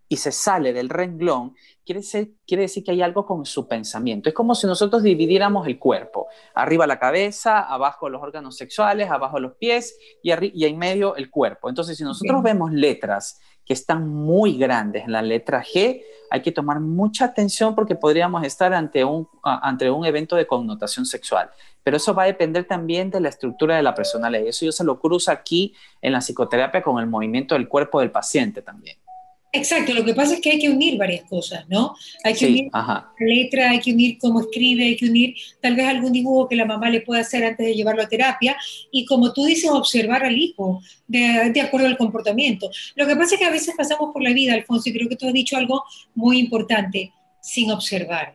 y 0.08 0.16
se 0.16 0.32
sale 0.32 0.72
del 0.72 0.88
renglón, 0.88 1.54
quiere, 1.84 2.00
quiere 2.44 2.62
decir 2.62 2.82
que 2.82 2.90
hay 2.90 3.00
algo 3.00 3.24
con 3.24 3.46
su 3.46 3.68
pensamiento. 3.68 4.28
Es 4.28 4.34
como 4.34 4.56
si 4.56 4.66
nosotros 4.66 5.04
dividiéramos 5.04 5.68
el 5.68 5.78
cuerpo. 5.78 6.26
Arriba 6.52 6.84
la 6.84 6.98
cabeza, 6.98 7.60
abajo 7.60 8.08
los 8.08 8.20
órganos 8.20 8.56
sexuales, 8.56 9.08
abajo 9.08 9.38
los 9.38 9.54
pies 9.54 9.96
y, 10.24 10.32
y 10.52 10.64
en 10.64 10.76
medio 10.76 11.14
el 11.14 11.30
cuerpo. 11.30 11.68
Entonces, 11.68 11.96
si 11.96 12.02
nosotros 12.02 12.42
vemos 12.42 12.72
letras 12.72 13.38
que 13.66 13.74
están 13.74 14.08
muy 14.08 14.56
grandes 14.56 15.04
en 15.04 15.12
la 15.12 15.22
letra 15.22 15.62
G, 15.62 16.00
hay 16.30 16.42
que 16.42 16.52
tomar 16.52 16.80
mucha 16.80 17.26
atención 17.26 17.74
porque 17.74 17.96
podríamos 17.96 18.44
estar 18.44 18.72
ante 18.72 19.04
un, 19.04 19.28
ante 19.42 19.90
un 19.90 20.04
evento 20.06 20.36
de 20.36 20.46
connotación 20.46 21.04
sexual. 21.04 21.50
Pero 21.82 21.96
eso 21.96 22.14
va 22.14 22.24
a 22.24 22.26
depender 22.26 22.64
también 22.64 23.10
de 23.10 23.20
la 23.20 23.28
estructura 23.28 23.76
de 23.76 23.82
la 23.82 23.94
personalidad. 23.94 24.46
Eso 24.46 24.64
yo 24.64 24.72
se 24.72 24.84
lo 24.84 24.98
cruzo 24.98 25.30
aquí 25.30 25.74
en 26.00 26.12
la 26.12 26.20
psicoterapia 26.20 26.82
con 26.82 26.98
el 26.98 27.06
movimiento 27.06 27.54
del 27.54 27.68
cuerpo 27.68 28.00
del 28.00 28.10
paciente 28.10 28.62
también. 28.62 28.96
Exacto, 29.56 29.94
lo 29.94 30.04
que 30.04 30.14
pasa 30.14 30.34
es 30.34 30.40
que 30.40 30.50
hay 30.50 30.58
que 30.58 30.68
unir 30.68 30.98
varias 30.98 31.28
cosas, 31.28 31.66
¿no? 31.68 31.94
Hay 32.22 32.34
que 32.34 32.46
unir 32.46 32.68
la 32.72 33.12
letra, 33.18 33.70
hay 33.70 33.80
que 33.80 33.92
unir 33.92 34.18
cómo 34.18 34.40
escribe, 34.40 34.84
hay 34.84 34.96
que 34.96 35.06
unir 35.06 35.34
tal 35.60 35.74
vez 35.74 35.86
algún 35.86 36.12
dibujo 36.12 36.48
que 36.48 36.56
la 36.56 36.64
mamá 36.64 36.90
le 36.90 37.00
pueda 37.00 37.22
hacer 37.22 37.44
antes 37.44 37.66
de 37.66 37.74
llevarlo 37.74 38.02
a 38.02 38.08
terapia 38.08 38.56
y 38.92 39.04
como 39.06 39.32
tú 39.32 39.44
dices, 39.44 39.70
observar 39.70 40.24
al 40.24 40.36
hijo 40.36 40.80
de, 41.06 41.50
de 41.52 41.60
acuerdo 41.60 41.86
al 41.86 41.96
comportamiento. 41.96 42.70
Lo 42.94 43.06
que 43.06 43.16
pasa 43.16 43.34
es 43.34 43.40
que 43.40 43.46
a 43.46 43.50
veces 43.50 43.74
pasamos 43.76 44.10
por 44.12 44.22
la 44.22 44.32
vida, 44.32 44.52
Alfonso, 44.52 44.88
y 44.88 44.92
creo 44.92 45.08
que 45.08 45.16
tú 45.16 45.26
has 45.26 45.32
dicho 45.32 45.56
algo 45.56 45.84
muy 46.14 46.38
importante, 46.38 47.12
sin 47.40 47.70
observar. 47.70 48.34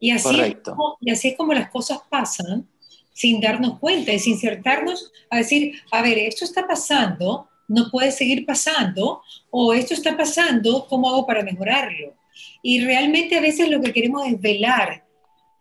Y 0.00 0.10
así, 0.10 0.40
es 0.40 0.56
como, 0.64 0.96
y 1.00 1.10
así 1.10 1.28
es 1.28 1.36
como 1.36 1.52
las 1.52 1.70
cosas 1.70 2.00
pasan 2.08 2.66
sin 3.12 3.38
darnos 3.40 3.78
cuenta 3.78 4.12
y 4.12 4.18
sin 4.18 4.32
insertarnos 4.32 5.12
a 5.28 5.36
decir, 5.36 5.74
a 5.92 6.00
ver, 6.00 6.16
esto 6.18 6.46
está 6.46 6.66
pasando, 6.66 7.49
no 7.70 7.88
puede 7.88 8.10
seguir 8.10 8.44
pasando 8.44 9.22
o 9.50 9.72
esto 9.72 9.94
está 9.94 10.16
pasando, 10.16 10.86
¿cómo 10.88 11.08
hago 11.08 11.24
para 11.24 11.44
mejorarlo? 11.44 12.14
Y 12.62 12.84
realmente 12.84 13.38
a 13.38 13.40
veces 13.40 13.70
lo 13.70 13.80
que 13.80 13.92
queremos 13.92 14.26
es 14.26 14.40
velar 14.40 15.04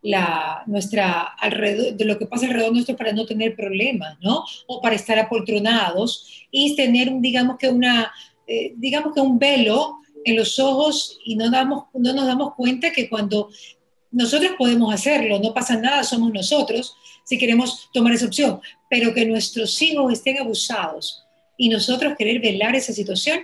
la, 0.02 0.64
nuestra, 0.66 1.22
alrededor, 1.22 1.94
de 1.94 2.06
lo 2.06 2.18
que 2.18 2.26
pasa 2.26 2.48
alrededor 2.48 2.74
nuestro 2.74 2.98
para 2.98 3.12
no 3.12 3.28
tener 3.28 3.56
problemas, 3.56 4.18
¿no? 4.22 4.44
O 4.66 4.82
para 4.82 4.96
estar 4.96 5.20
apoltronados 5.20 6.48
y 6.50 6.76
tener, 6.76 7.12
digamos 7.20 7.58
que 7.58 7.70
una, 7.70 8.12
eh, 8.48 8.74
digamos 8.78 9.14
que 9.14 9.22
un 9.22 9.38
velo 9.38 10.00
en 10.26 10.36
los 10.36 10.58
ojos 10.58 11.20
y 11.24 11.36
no, 11.36 11.52
damos, 11.52 11.86
no 11.94 12.14
nos 12.14 12.26
damos 12.26 12.56
cuenta 12.56 12.92
que 12.92 13.08
cuando 13.08 13.50
nosotros 14.12 14.54
podemos 14.58 14.92
hacerlo, 14.92 15.38
no 15.40 15.54
pasa 15.54 15.78
nada, 15.78 16.04
somos 16.04 16.34
nosotros 16.34 16.96
si 17.24 17.38
queremos 17.38 17.88
tomar 17.94 18.14
esa 18.14 18.26
opción, 18.26 18.60
pero 18.90 19.14
que 19.14 19.28
nuestros 19.28 19.80
hijos 19.84 20.12
estén 20.12 20.40
abusados 20.40 21.24
y 21.60 21.68
nosotros 21.68 22.14
querer 22.18 22.40
velar 22.40 22.74
esa 22.74 22.94
situación 22.94 23.42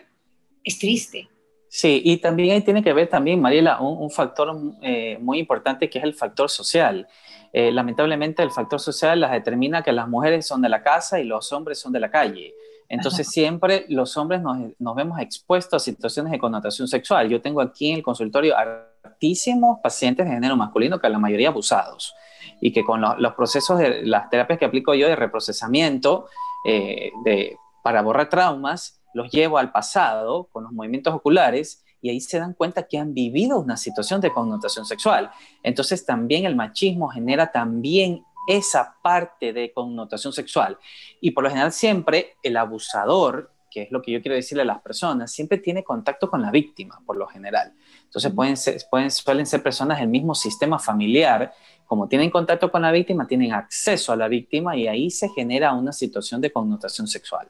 es 0.64 0.80
triste. 0.80 1.28
Sí, 1.68 2.02
y 2.06 2.18
también 2.18 2.56
ahí 2.56 2.62
tiene 2.62 2.82
que 2.82 2.94
ver 2.94 3.10
también, 3.10 3.42
Mariela, 3.42 3.82
un, 3.82 4.10
factor 4.10 4.58
eh, 4.82 5.18
muy 5.20 5.38
importante 5.38 5.90
que 5.90 6.00
es 6.00 6.06
el 6.06 6.14
factor 6.14 6.50
social. 6.50 7.10
Eh, 7.52 7.74
lamentablemente 7.74 8.42
el 8.42 8.52
factor 8.52 8.80
social 8.80 9.20
las 9.20 9.34
determina 9.34 9.84
que 9.84 9.92
las 9.92 10.08
mujeres 10.08 10.48
son 10.48 10.62
de 10.62 10.70
la 10.70 10.82
casa 10.82 11.20
y 11.20 11.26
los 11.26 11.52
hombres 11.52 11.78
son 11.78 11.92
de 11.92 12.00
la 12.00 12.10
calle. 12.10 12.54
Entonces 12.88 13.28
siempre 13.28 13.86
los 13.90 14.16
hombres 14.16 14.42
nos, 14.42 14.60
nos, 14.80 14.96
vemos 14.96 15.20
expuestos 15.20 15.82
a 15.82 15.84
situaciones 15.84 16.32
de 16.32 16.40
connotación 16.40 16.88
sexual. 16.88 17.28
Yo 17.28 17.42
tengo 17.42 17.60
aquí 17.60 17.90
en 17.90 17.98
el 17.98 18.04
consultorio 18.04 18.56
altísimos 19.04 19.80
pacientes 19.84 20.26
de 20.26 20.32
género 20.32 20.56
masculino 20.56 21.00
que 21.00 21.10
la 21.10 21.20
mayoría 21.20 21.50
abusados 21.50 22.16
y 22.62 22.72
que 22.72 22.86
con 22.86 23.02
los 23.02 23.34
procesos 23.34 23.78
de 23.80 24.04
las 24.04 24.30
terapias 24.30 24.58
que 24.58 24.66
aplico 24.66 24.94
yo 24.94 25.10
de 25.10 25.18
reprocesamiento 25.18 26.28
eh, 26.66 27.12
de, 27.26 27.58
para 27.86 28.02
borrar 28.02 28.30
traumas, 28.30 29.00
los 29.14 29.30
llevo 29.30 29.60
al 29.60 29.72
pasado 29.72 30.50
con 30.52 30.64
los 30.64 30.72
movimientos 30.72 31.14
oculares 31.14 31.86
y 32.02 32.10
ahí 32.10 32.20
se 32.20 32.40
dan 32.40 32.56
cuenta 32.56 32.88
que 32.88 32.98
han 32.98 33.14
vivido 33.14 33.60
una 33.60 33.78
situación 33.78 34.22
de 34.22 34.34
connotación 34.34 34.88
sexual. 34.88 35.30
Entonces 35.62 36.04
también 36.04 36.46
el 36.46 36.56
machismo 36.56 37.10
genera 37.10 37.52
también 37.52 38.24
esa 38.48 38.96
parte 39.04 39.54
de 39.54 39.72
connotación 39.72 40.34
sexual. 40.34 40.80
Y 41.22 41.30
por 41.30 41.44
lo 41.44 41.52
general 41.52 41.72
siempre 41.72 42.38
el 42.42 42.58
abusador, 42.58 43.52
que 43.70 43.84
es 43.84 43.92
lo 43.92 44.02
que 44.02 44.14
yo 44.14 44.20
quiero 44.20 44.34
decirle 44.34 44.64
a 44.64 44.66
las 44.66 44.82
personas, 44.82 45.32
siempre 45.32 45.60
tiene 45.60 45.84
contacto 45.84 46.28
con 46.28 46.42
la 46.42 46.50
víctima, 46.50 47.04
por 47.06 47.18
lo 47.18 47.28
general. 47.28 47.72
Entonces 48.04 48.34
pueden 48.34 48.58
ser, 48.58 48.82
pueden, 48.90 49.12
suelen 49.12 49.46
ser 49.46 49.62
personas 49.62 50.00
del 50.00 50.10
mismo 50.10 50.34
sistema 50.34 50.80
familiar, 50.80 51.54
como 51.86 52.08
tienen 52.08 52.32
contacto 52.32 52.72
con 52.72 52.82
la 52.82 52.92
víctima, 52.92 53.28
tienen 53.28 53.54
acceso 53.54 54.12
a 54.12 54.16
la 54.16 54.28
víctima 54.28 54.76
y 54.76 54.88
ahí 54.88 55.12
se 55.12 55.30
genera 55.30 55.72
una 55.74 55.92
situación 55.92 56.42
de 56.42 56.52
connotación 56.52 57.08
sexual. 57.08 57.48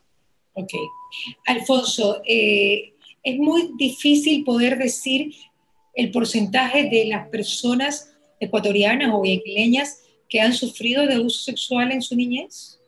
Ok. 0.55 0.71
Alfonso, 1.45 2.21
eh, 2.25 2.93
es 3.23 3.37
muy 3.37 3.71
difícil 3.77 4.43
poder 4.43 4.77
decir 4.77 5.33
el 5.93 6.11
porcentaje 6.11 6.89
de 6.89 7.05
las 7.05 7.27
personas 7.29 8.15
ecuatorianas 8.39 9.13
o 9.13 9.17
guayaquileñas 9.17 10.01
que 10.29 10.41
han 10.41 10.53
sufrido 10.53 11.05
de 11.05 11.15
abuso 11.15 11.39
sexual 11.39 11.91
en 11.91 12.01
su 12.01 12.15
niñez? 12.15 12.79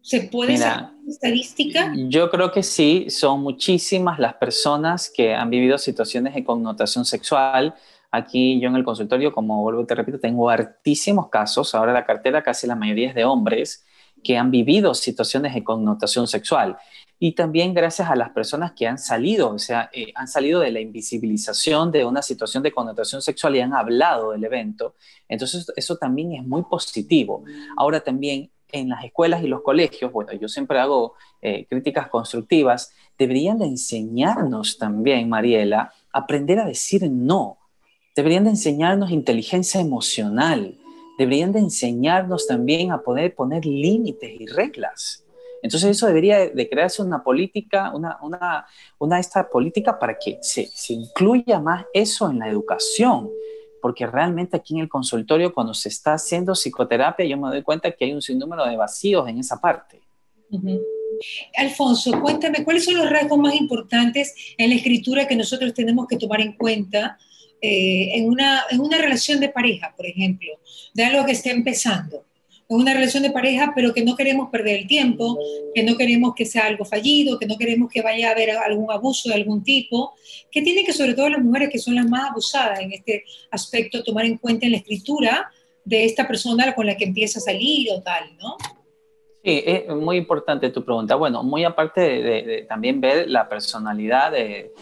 ¿Se 0.00 0.22
puede 0.22 0.54
Mira, 0.54 0.94
estadística? 1.06 1.92
Yo 2.08 2.30
creo 2.30 2.50
que 2.50 2.62
sí, 2.62 3.10
son 3.10 3.42
muchísimas 3.42 4.18
las 4.18 4.34
personas 4.34 5.10
que 5.14 5.34
han 5.34 5.50
vivido 5.50 5.76
situaciones 5.76 6.34
de 6.34 6.44
connotación 6.44 7.04
sexual. 7.04 7.74
Aquí 8.10 8.58
yo 8.58 8.68
en 8.68 8.76
el 8.76 8.84
consultorio, 8.84 9.32
como 9.32 9.62
vuelvo 9.62 9.82
y 9.82 9.86
te 9.86 9.94
repito, 9.94 10.18
tengo 10.18 10.48
hartísimos 10.48 11.28
casos. 11.28 11.74
Ahora 11.74 11.92
la 11.92 12.06
cartera 12.06 12.42
casi 12.42 12.66
la 12.66 12.74
mayoría 12.74 13.08
es 13.08 13.14
de 13.14 13.24
hombres 13.24 13.84
que 14.22 14.36
han 14.36 14.50
vivido 14.50 14.94
situaciones 14.94 15.54
de 15.54 15.64
connotación 15.64 16.26
sexual. 16.26 16.76
Y 17.20 17.32
también 17.32 17.74
gracias 17.74 18.08
a 18.08 18.14
las 18.14 18.30
personas 18.30 18.72
que 18.72 18.86
han 18.86 18.98
salido, 18.98 19.50
o 19.50 19.58
sea, 19.58 19.90
eh, 19.92 20.12
han 20.14 20.28
salido 20.28 20.60
de 20.60 20.70
la 20.70 20.80
invisibilización 20.80 21.90
de 21.90 22.04
una 22.04 22.22
situación 22.22 22.62
de 22.62 22.70
connotación 22.70 23.22
sexual 23.22 23.56
y 23.56 23.60
han 23.60 23.74
hablado 23.74 24.30
del 24.30 24.44
evento. 24.44 24.94
Entonces, 25.28 25.66
eso 25.74 25.96
también 25.96 26.34
es 26.34 26.44
muy 26.44 26.62
positivo. 26.62 27.42
Ahora 27.76 28.00
también 28.00 28.50
en 28.70 28.90
las 28.90 29.04
escuelas 29.04 29.42
y 29.42 29.48
los 29.48 29.62
colegios, 29.62 30.12
bueno, 30.12 30.32
yo 30.32 30.46
siempre 30.46 30.78
hago 30.78 31.14
eh, 31.42 31.66
críticas 31.68 32.08
constructivas, 32.08 32.92
deberían 33.18 33.58
de 33.58 33.66
enseñarnos 33.66 34.78
también, 34.78 35.28
Mariela, 35.28 35.92
aprender 36.12 36.60
a 36.60 36.66
decir 36.66 37.10
no. 37.10 37.58
Deberían 38.14 38.44
de 38.44 38.50
enseñarnos 38.50 39.10
inteligencia 39.10 39.80
emocional 39.80 40.76
deberían 41.18 41.52
de 41.52 41.58
enseñarnos 41.58 42.46
también 42.46 42.92
a 42.92 43.02
poder 43.02 43.34
poner 43.34 43.66
límites 43.66 44.30
y 44.40 44.46
reglas. 44.46 45.24
Entonces 45.60 45.90
eso 45.90 46.06
debería 46.06 46.48
de 46.48 46.68
crearse 46.68 47.02
una 47.02 47.24
política, 47.24 47.90
una, 47.92 48.16
una, 48.22 48.64
una 48.98 49.18
esta 49.18 49.50
política 49.50 49.98
para 49.98 50.16
que 50.16 50.38
se, 50.40 50.68
se 50.68 50.92
incluya 50.92 51.58
más 51.58 51.84
eso 51.92 52.30
en 52.30 52.38
la 52.38 52.48
educación, 52.48 53.28
porque 53.82 54.06
realmente 54.06 54.56
aquí 54.56 54.74
en 54.74 54.82
el 54.82 54.88
consultorio 54.88 55.52
cuando 55.52 55.74
se 55.74 55.88
está 55.88 56.14
haciendo 56.14 56.54
psicoterapia 56.54 57.26
yo 57.26 57.36
me 57.36 57.48
doy 57.48 57.62
cuenta 57.62 57.90
que 57.90 58.04
hay 58.04 58.12
un 58.12 58.22
sinnúmero 58.22 58.64
de 58.64 58.76
vacíos 58.76 59.28
en 59.28 59.38
esa 59.38 59.60
parte. 59.60 60.00
Alfonso, 61.56 62.20
cuéntame, 62.20 62.64
¿cuáles 62.64 62.84
son 62.84 62.96
los 62.96 63.10
rasgos 63.10 63.38
más 63.38 63.56
importantes 63.56 64.54
en 64.56 64.70
la 64.70 64.76
escritura 64.76 65.26
que 65.26 65.34
nosotros 65.34 65.74
tenemos 65.74 66.06
que 66.06 66.16
tomar 66.16 66.40
en 66.40 66.52
cuenta 66.52 67.18
eh, 67.60 68.10
en, 68.14 68.28
una, 68.28 68.64
en 68.70 68.80
una 68.80 68.98
relación 68.98 69.40
de 69.40 69.48
pareja, 69.48 69.94
por 69.96 70.06
ejemplo, 70.06 70.48
de 70.94 71.04
algo 71.04 71.24
que 71.24 71.32
esté 71.32 71.50
empezando? 71.50 72.24
En 72.68 72.76
una 72.76 72.92
relación 72.92 73.22
de 73.22 73.30
pareja, 73.30 73.72
pero 73.74 73.94
que 73.94 74.04
no 74.04 74.14
queremos 74.14 74.50
perder 74.50 74.80
el 74.80 74.86
tiempo, 74.86 75.38
que 75.74 75.82
no 75.82 75.96
queremos 75.96 76.34
que 76.34 76.44
sea 76.44 76.66
algo 76.66 76.84
fallido, 76.84 77.38
que 77.38 77.46
no 77.46 77.56
queremos 77.56 77.90
que 77.90 78.02
vaya 78.02 78.28
a 78.28 78.32
haber 78.32 78.50
algún 78.50 78.90
abuso 78.90 79.30
de 79.30 79.36
algún 79.36 79.64
tipo, 79.64 80.14
que 80.52 80.60
tienen 80.60 80.84
que, 80.84 80.92
sobre 80.92 81.14
todo 81.14 81.30
las 81.30 81.42
mujeres 81.42 81.70
que 81.70 81.78
son 81.78 81.94
las 81.94 82.06
más 82.06 82.30
abusadas 82.30 82.80
en 82.80 82.92
este 82.92 83.24
aspecto, 83.50 84.04
tomar 84.04 84.26
en 84.26 84.36
cuenta 84.36 84.66
en 84.66 84.72
la 84.72 84.78
escritura 84.78 85.50
de 85.84 86.04
esta 86.04 86.28
persona 86.28 86.74
con 86.74 86.84
la 86.86 86.96
que 86.96 87.04
empieza 87.04 87.38
a 87.38 87.42
salir 87.42 87.90
o 87.90 88.02
tal, 88.02 88.36
¿no? 88.38 88.56
Sí, 89.44 89.62
es 89.64 89.88
muy 89.94 90.16
importante 90.16 90.70
tu 90.70 90.84
pregunta. 90.84 91.14
Bueno, 91.14 91.42
muy 91.42 91.64
aparte 91.64 92.00
de, 92.00 92.66
también 92.68 93.00
ver 93.00 93.30
la 93.30 93.48
personalidad 93.48 94.32
de, 94.32 94.72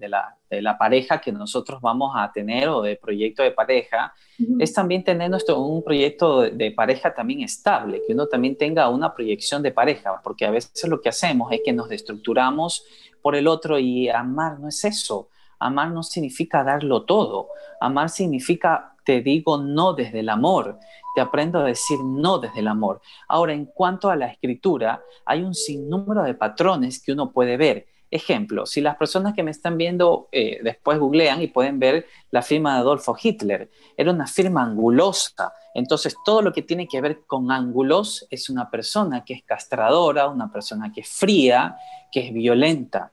la, 0.00 0.36
la, 0.48 0.78
pareja 0.78 1.20
que 1.20 1.32
nosotros 1.32 1.80
vamos 1.80 2.12
a 2.16 2.30
tener 2.30 2.68
o 2.68 2.82
de 2.82 2.96
proyecto 2.96 3.42
de 3.42 3.50
pareja, 3.50 4.14
es 4.60 4.72
también 4.72 5.02
tener 5.02 5.28
nuestro, 5.28 5.58
un 5.60 5.82
proyecto 5.82 6.42
de, 6.42 6.70
pareja 6.70 7.12
también 7.12 7.40
estable, 7.40 8.00
que 8.06 8.12
uno 8.12 8.26
también 8.28 8.56
tenga 8.56 8.88
una 8.88 9.12
proyección 9.12 9.62
de 9.62 9.72
pareja, 9.72 10.20
porque 10.22 10.46
a 10.46 10.50
veces 10.52 10.88
lo 10.88 11.00
que 11.00 11.08
hacemos 11.08 11.50
es 11.52 11.60
que 11.64 11.72
nos 11.72 11.88
destructuramos 11.88 12.86
por 13.20 13.34
el 13.34 13.48
otro 13.48 13.78
y 13.78 14.08
amar 14.08 14.60
no 14.60 14.68
es 14.68 14.84
eso. 14.84 15.28
Amar 15.58 15.90
no 15.90 16.02
significa 16.02 16.64
darlo 16.64 17.04
todo. 17.04 17.48
Amar 17.80 18.10
significa 18.10 18.91
te 19.04 19.20
digo 19.20 19.58
no 19.58 19.94
desde 19.94 20.20
el 20.20 20.28
amor 20.28 20.78
te 21.14 21.20
aprendo 21.20 21.58
a 21.58 21.64
decir 21.64 21.98
no 22.02 22.38
desde 22.38 22.60
el 22.60 22.68
amor. 22.68 23.00
Ahora, 23.28 23.52
en 23.52 23.66
cuanto 23.66 24.10
a 24.10 24.16
la 24.16 24.26
escritura, 24.26 25.02
hay 25.24 25.42
un 25.42 25.54
sinnúmero 25.54 26.22
de 26.22 26.34
patrones 26.34 27.02
que 27.02 27.12
uno 27.12 27.32
puede 27.32 27.56
ver. 27.56 27.86
Ejemplo, 28.10 28.66
si 28.66 28.82
las 28.82 28.96
personas 28.96 29.32
que 29.32 29.42
me 29.42 29.50
están 29.50 29.78
viendo 29.78 30.28
eh, 30.32 30.60
después 30.62 30.98
googlean 30.98 31.40
y 31.40 31.46
pueden 31.46 31.78
ver 31.78 32.06
la 32.30 32.42
firma 32.42 32.74
de 32.74 32.80
Adolfo 32.80 33.16
Hitler, 33.20 33.70
era 33.96 34.10
una 34.10 34.26
firma 34.26 34.62
angulosa. 34.62 35.52
Entonces, 35.74 36.14
todo 36.22 36.42
lo 36.42 36.52
que 36.52 36.60
tiene 36.62 36.86
que 36.86 37.00
ver 37.00 37.22
con 37.26 37.50
ángulos 37.50 38.26
es 38.30 38.50
una 38.50 38.70
persona 38.70 39.24
que 39.24 39.32
es 39.32 39.42
castradora, 39.44 40.28
una 40.28 40.52
persona 40.52 40.92
que 40.92 41.00
es 41.00 41.08
fría, 41.08 41.76
que 42.10 42.26
es 42.26 42.34
violenta. 42.34 43.12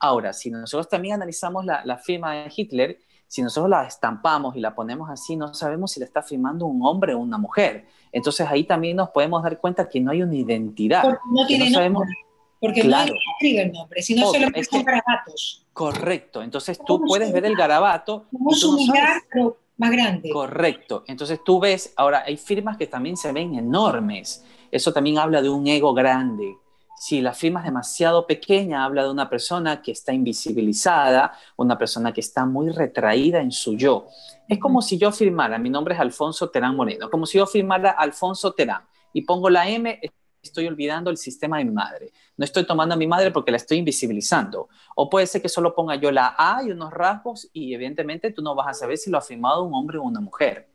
Ahora, 0.00 0.32
si 0.32 0.50
nosotros 0.50 0.88
también 0.88 1.14
analizamos 1.14 1.66
la, 1.66 1.84
la 1.84 1.98
firma 1.98 2.32
de 2.34 2.52
Hitler, 2.54 2.98
si 3.28 3.42
nosotros 3.42 3.68
la 3.68 3.84
estampamos 3.84 4.56
y 4.56 4.60
la 4.60 4.74
ponemos 4.74 5.10
así, 5.10 5.36
no 5.36 5.52
sabemos 5.52 5.92
si 5.92 6.00
la 6.00 6.06
está 6.06 6.22
firmando 6.22 6.66
un 6.66 6.80
hombre 6.82 7.14
o 7.14 7.18
una 7.18 7.36
mujer. 7.36 7.86
Entonces 8.10 8.48
ahí 8.48 8.64
también 8.64 8.96
nos 8.96 9.10
podemos 9.10 9.42
dar 9.42 9.58
cuenta 9.60 9.88
que 9.88 10.00
no 10.00 10.10
hay 10.10 10.22
una 10.22 10.34
identidad. 10.34 11.02
Porque 11.02 11.20
no 11.30 11.46
tiene 11.46 11.70
nombre. 11.70 12.10
Porque 12.58 12.82
no 12.82 12.96
escribe 13.02 13.62
el 13.62 13.72
nombre, 13.72 14.02
sino 14.02 14.22
no, 14.22 14.32
solo 14.32 14.48
son 14.68 14.82
garabatos. 14.82 15.66
Correcto. 15.72 16.42
Entonces 16.42 16.80
tú 16.84 17.00
puedes 17.06 17.30
ver 17.32 17.44
el 17.44 17.54
garabato. 17.54 18.26
Como 18.32 18.50
un 18.50 18.92
pero 19.30 19.58
más 19.76 19.90
grande. 19.92 20.30
Correcto. 20.30 21.04
Entonces 21.06 21.44
tú 21.44 21.60
ves, 21.60 21.92
ahora 21.96 22.24
hay 22.26 22.36
firmas 22.36 22.78
que 22.78 22.86
también 22.86 23.16
se 23.16 23.30
ven 23.32 23.54
enormes. 23.54 24.44
Eso 24.72 24.92
también 24.92 25.18
habla 25.18 25.42
de 25.42 25.50
un 25.50 25.66
ego 25.66 25.94
grande. 25.94 26.56
Si 26.98 27.20
la 27.20 27.32
firma 27.32 27.60
es 27.60 27.66
demasiado 27.66 28.26
pequeña, 28.26 28.84
habla 28.84 29.04
de 29.04 29.10
una 29.10 29.30
persona 29.30 29.80
que 29.80 29.92
está 29.92 30.12
invisibilizada, 30.12 31.32
una 31.56 31.78
persona 31.78 32.12
que 32.12 32.20
está 32.20 32.44
muy 32.44 32.70
retraída 32.70 33.40
en 33.40 33.52
su 33.52 33.76
yo. 33.76 34.08
Es 34.48 34.58
como 34.58 34.82
si 34.82 34.98
yo 34.98 35.12
firmara, 35.12 35.58
mi 35.58 35.70
nombre 35.70 35.94
es 35.94 36.00
Alfonso 36.00 36.50
Terán 36.50 36.74
Moreno, 36.74 37.08
como 37.08 37.24
si 37.24 37.38
yo 37.38 37.46
firmara 37.46 37.90
Alfonso 37.90 38.52
Terán 38.52 38.82
y 39.12 39.22
pongo 39.22 39.48
la 39.48 39.68
M, 39.68 40.00
estoy 40.42 40.66
olvidando 40.66 41.10
el 41.10 41.16
sistema 41.16 41.58
de 41.58 41.64
mi 41.66 41.70
madre. 41.70 42.12
No 42.36 42.44
estoy 42.44 42.66
tomando 42.66 42.94
a 42.94 42.98
mi 42.98 43.06
madre 43.06 43.30
porque 43.30 43.50
la 43.50 43.58
estoy 43.58 43.78
invisibilizando. 43.78 44.68
O 44.96 45.08
puede 45.08 45.26
ser 45.26 45.40
que 45.40 45.48
solo 45.48 45.74
ponga 45.74 45.96
yo 45.96 46.10
la 46.10 46.34
A 46.36 46.62
y 46.64 46.70
unos 46.70 46.92
rasgos 46.92 47.48
y 47.52 47.74
evidentemente 47.74 48.32
tú 48.32 48.42
no 48.42 48.54
vas 48.54 48.68
a 48.68 48.74
saber 48.74 48.98
si 48.98 49.10
lo 49.10 49.18
ha 49.18 49.22
firmado 49.22 49.62
un 49.62 49.74
hombre 49.74 49.98
o 49.98 50.02
una 50.02 50.20
mujer. 50.20 50.68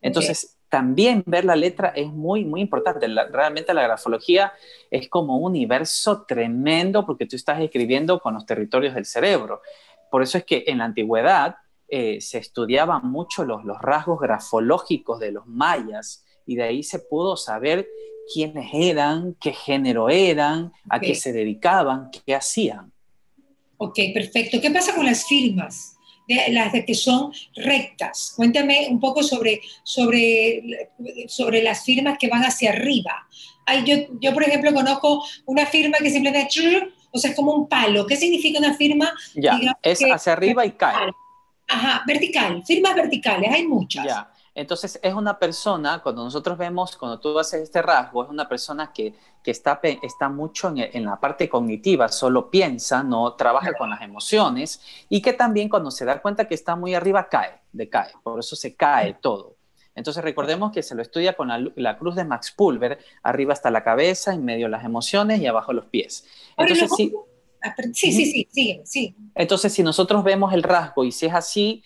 Entonces, 0.00 0.59
también 0.70 1.22
ver 1.26 1.44
la 1.44 1.56
letra 1.56 1.88
es 1.88 2.06
muy, 2.06 2.44
muy 2.44 2.60
importante. 2.60 3.06
realmente 3.30 3.74
la 3.74 3.82
grafología 3.82 4.52
es 4.90 5.08
como 5.08 5.36
un 5.36 5.50
universo 5.50 6.24
tremendo 6.26 7.04
porque 7.04 7.26
tú 7.26 7.36
estás 7.36 7.60
escribiendo 7.60 8.20
con 8.20 8.34
los 8.34 8.46
territorios 8.46 8.94
del 8.94 9.04
cerebro. 9.04 9.60
Por 10.10 10.22
eso 10.22 10.38
es 10.38 10.44
que 10.44 10.64
en 10.66 10.78
la 10.78 10.84
antigüedad 10.84 11.56
eh, 11.88 12.20
se 12.20 12.38
estudiaban 12.38 13.10
mucho 13.10 13.44
los, 13.44 13.64
los 13.64 13.78
rasgos 13.80 14.20
grafológicos 14.20 15.18
de 15.18 15.32
los 15.32 15.46
mayas 15.46 16.24
y 16.46 16.54
de 16.54 16.62
ahí 16.62 16.82
se 16.82 17.00
pudo 17.00 17.36
saber 17.36 17.88
quiénes 18.32 18.70
eran, 18.72 19.36
qué 19.40 19.52
género 19.52 20.08
eran, 20.08 20.72
a 20.88 21.00
qué 21.00 21.14
se 21.14 21.32
dedicaban, 21.32 22.10
qué 22.24 22.34
hacían. 22.34 22.92
Ok, 23.76 23.98
perfecto. 24.14 24.60
¿Qué 24.60 24.70
pasa 24.70 24.94
con 24.94 25.04
las 25.04 25.26
firmas? 25.26 25.96
Las 26.48 26.72
de 26.72 26.84
que 26.84 26.94
son 26.94 27.32
rectas. 27.56 28.32
Cuéntame 28.36 28.86
un 28.88 29.00
poco 29.00 29.22
sobre, 29.22 29.60
sobre, 29.82 30.90
sobre 31.28 31.62
las 31.62 31.84
firmas 31.84 32.18
que 32.18 32.28
van 32.28 32.42
hacia 32.42 32.70
arriba. 32.70 33.26
yo, 33.84 33.96
yo, 34.20 34.32
por 34.32 34.44
ejemplo, 34.44 34.72
conozco 34.72 35.24
una 35.46 35.66
firma 35.66 35.98
que 35.98 36.10
simplemente, 36.10 36.48
o 37.10 37.18
sea, 37.18 37.30
es 37.30 37.36
como 37.36 37.52
un 37.52 37.68
palo. 37.68 38.06
¿Qué 38.06 38.16
significa 38.16 38.58
una 38.58 38.74
firma? 38.74 39.12
Ya, 39.34 39.58
es 39.82 40.00
hacia 40.00 40.32
arriba 40.32 40.64
y 40.64 40.72
cae. 40.72 41.12
Ajá, 41.68 42.02
vertical, 42.06 42.62
firmas 42.66 42.94
verticales, 42.94 43.50
hay 43.52 43.66
muchas. 43.66 44.04
Ya. 44.04 44.29
Entonces 44.54 44.98
es 45.02 45.14
una 45.14 45.38
persona, 45.38 46.00
cuando 46.02 46.24
nosotros 46.24 46.58
vemos, 46.58 46.96
cuando 46.96 47.20
tú 47.20 47.38
haces 47.38 47.62
este 47.62 47.82
rasgo, 47.82 48.24
es 48.24 48.30
una 48.30 48.48
persona 48.48 48.92
que, 48.92 49.14
está, 49.44 49.80
está 49.82 50.28
mucho 50.28 50.72
en, 50.76 51.04
la 51.04 51.18
parte 51.20 51.48
cognitiva, 51.48 52.08
solo 52.08 52.50
piensa, 52.50 53.02
no 53.02 53.34
trabaja 53.34 53.72
con 53.74 53.90
las 53.90 54.02
emociones 54.02 54.80
y 55.08 55.22
que 55.22 55.32
también 55.32 55.68
cuando 55.68 55.90
se 55.90 56.04
da 56.04 56.20
cuenta 56.20 56.46
que 56.46 56.54
está 56.54 56.74
muy 56.74 56.94
arriba 56.94 57.28
cae, 57.28 57.60
decae, 57.72 58.12
por 58.22 58.40
eso 58.40 58.56
se 58.56 58.74
cae 58.74 59.14
todo. 59.14 59.56
Entonces 59.94 60.22
recordemos 60.22 60.72
que 60.72 60.82
se 60.82 60.94
lo 60.94 61.02
estudia 61.02 61.34
con 61.34 61.48
la, 61.76 61.98
cruz 61.98 62.14
de 62.16 62.24
Max 62.24 62.52
Pulver, 62.56 62.98
arriba 63.22 63.52
está 63.52 63.70
la 63.70 63.84
cabeza, 63.84 64.32
en 64.32 64.44
medio 64.44 64.68
las 64.68 64.84
emociones 64.84 65.40
y 65.40 65.46
abajo 65.46 65.72
los 65.72 65.86
pies. 65.86 66.26
Entonces, 66.56 66.90
sí, 66.96 67.12
sí, 67.92 68.12
sí, 68.12 68.48
sí, 68.50 68.80
sí. 68.84 69.16
Entonces, 69.34 69.72
si 69.72 69.82
nosotros 69.82 70.24
vemos 70.24 70.52
el 70.54 70.62
rasgo 70.62 71.04
y 71.04 71.12
si 71.12 71.26
es 71.26 71.34
así, 71.34 71.82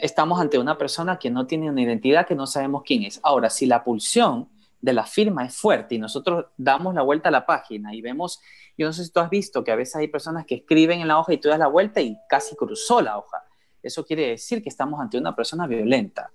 estamos 0.00 0.40
ante 0.40 0.58
una 0.58 0.76
persona 0.76 1.18
que 1.18 1.30
no 1.30 1.46
tiene 1.46 1.70
una 1.70 1.82
identidad, 1.82 2.26
que 2.26 2.34
no 2.34 2.46
sabemos 2.46 2.82
quién 2.84 3.04
es. 3.04 3.20
Ahora, 3.22 3.50
si 3.50 3.66
la 3.66 3.84
pulsión 3.84 4.48
de 4.80 4.92
la 4.92 5.04
firma 5.04 5.44
es 5.44 5.56
fuerte 5.56 5.94
y 5.94 5.98
nosotros 5.98 6.46
damos 6.56 6.94
la 6.94 7.02
vuelta 7.02 7.28
a 7.28 7.32
la 7.32 7.46
página 7.46 7.94
y 7.94 8.02
vemos, 8.02 8.40
yo 8.76 8.86
no 8.86 8.92
sé 8.92 9.04
si 9.04 9.12
tú 9.12 9.20
has 9.20 9.30
visto 9.30 9.64
que 9.64 9.72
a 9.72 9.76
veces 9.76 9.96
hay 9.96 10.08
personas 10.08 10.44
que 10.46 10.56
escriben 10.56 11.00
en 11.00 11.08
la 11.08 11.18
hoja 11.18 11.32
y 11.32 11.38
tú 11.38 11.48
das 11.48 11.58
la 11.58 11.68
vuelta 11.68 12.00
y 12.00 12.16
casi 12.28 12.54
cruzó 12.56 13.00
la 13.00 13.18
hoja. 13.18 13.44
Eso 13.82 14.04
quiere 14.04 14.28
decir 14.28 14.62
que 14.62 14.68
estamos 14.68 15.00
ante 15.00 15.18
una 15.18 15.34
persona 15.34 15.66
violenta, 15.66 16.32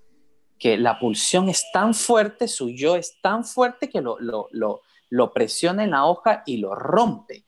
que 0.58 0.78
la 0.78 1.00
pulsión 1.00 1.50
es 1.50 1.66
tan 1.74 1.94
fuerte, 1.94 2.48
su 2.48 2.70
yo 2.70 2.96
es 2.96 3.20
tan 3.22 3.44
fuerte 3.44 3.90
que 3.90 4.02
lo, 4.02 4.18
lo, 4.20 4.48
lo, 4.52 4.82
lo 5.10 5.34
presiona 5.34 5.84
en 5.84 5.92
la 5.92 6.06
hoja 6.06 6.44
y 6.46 6.58
lo 6.58 6.76
rompe. 6.76 7.46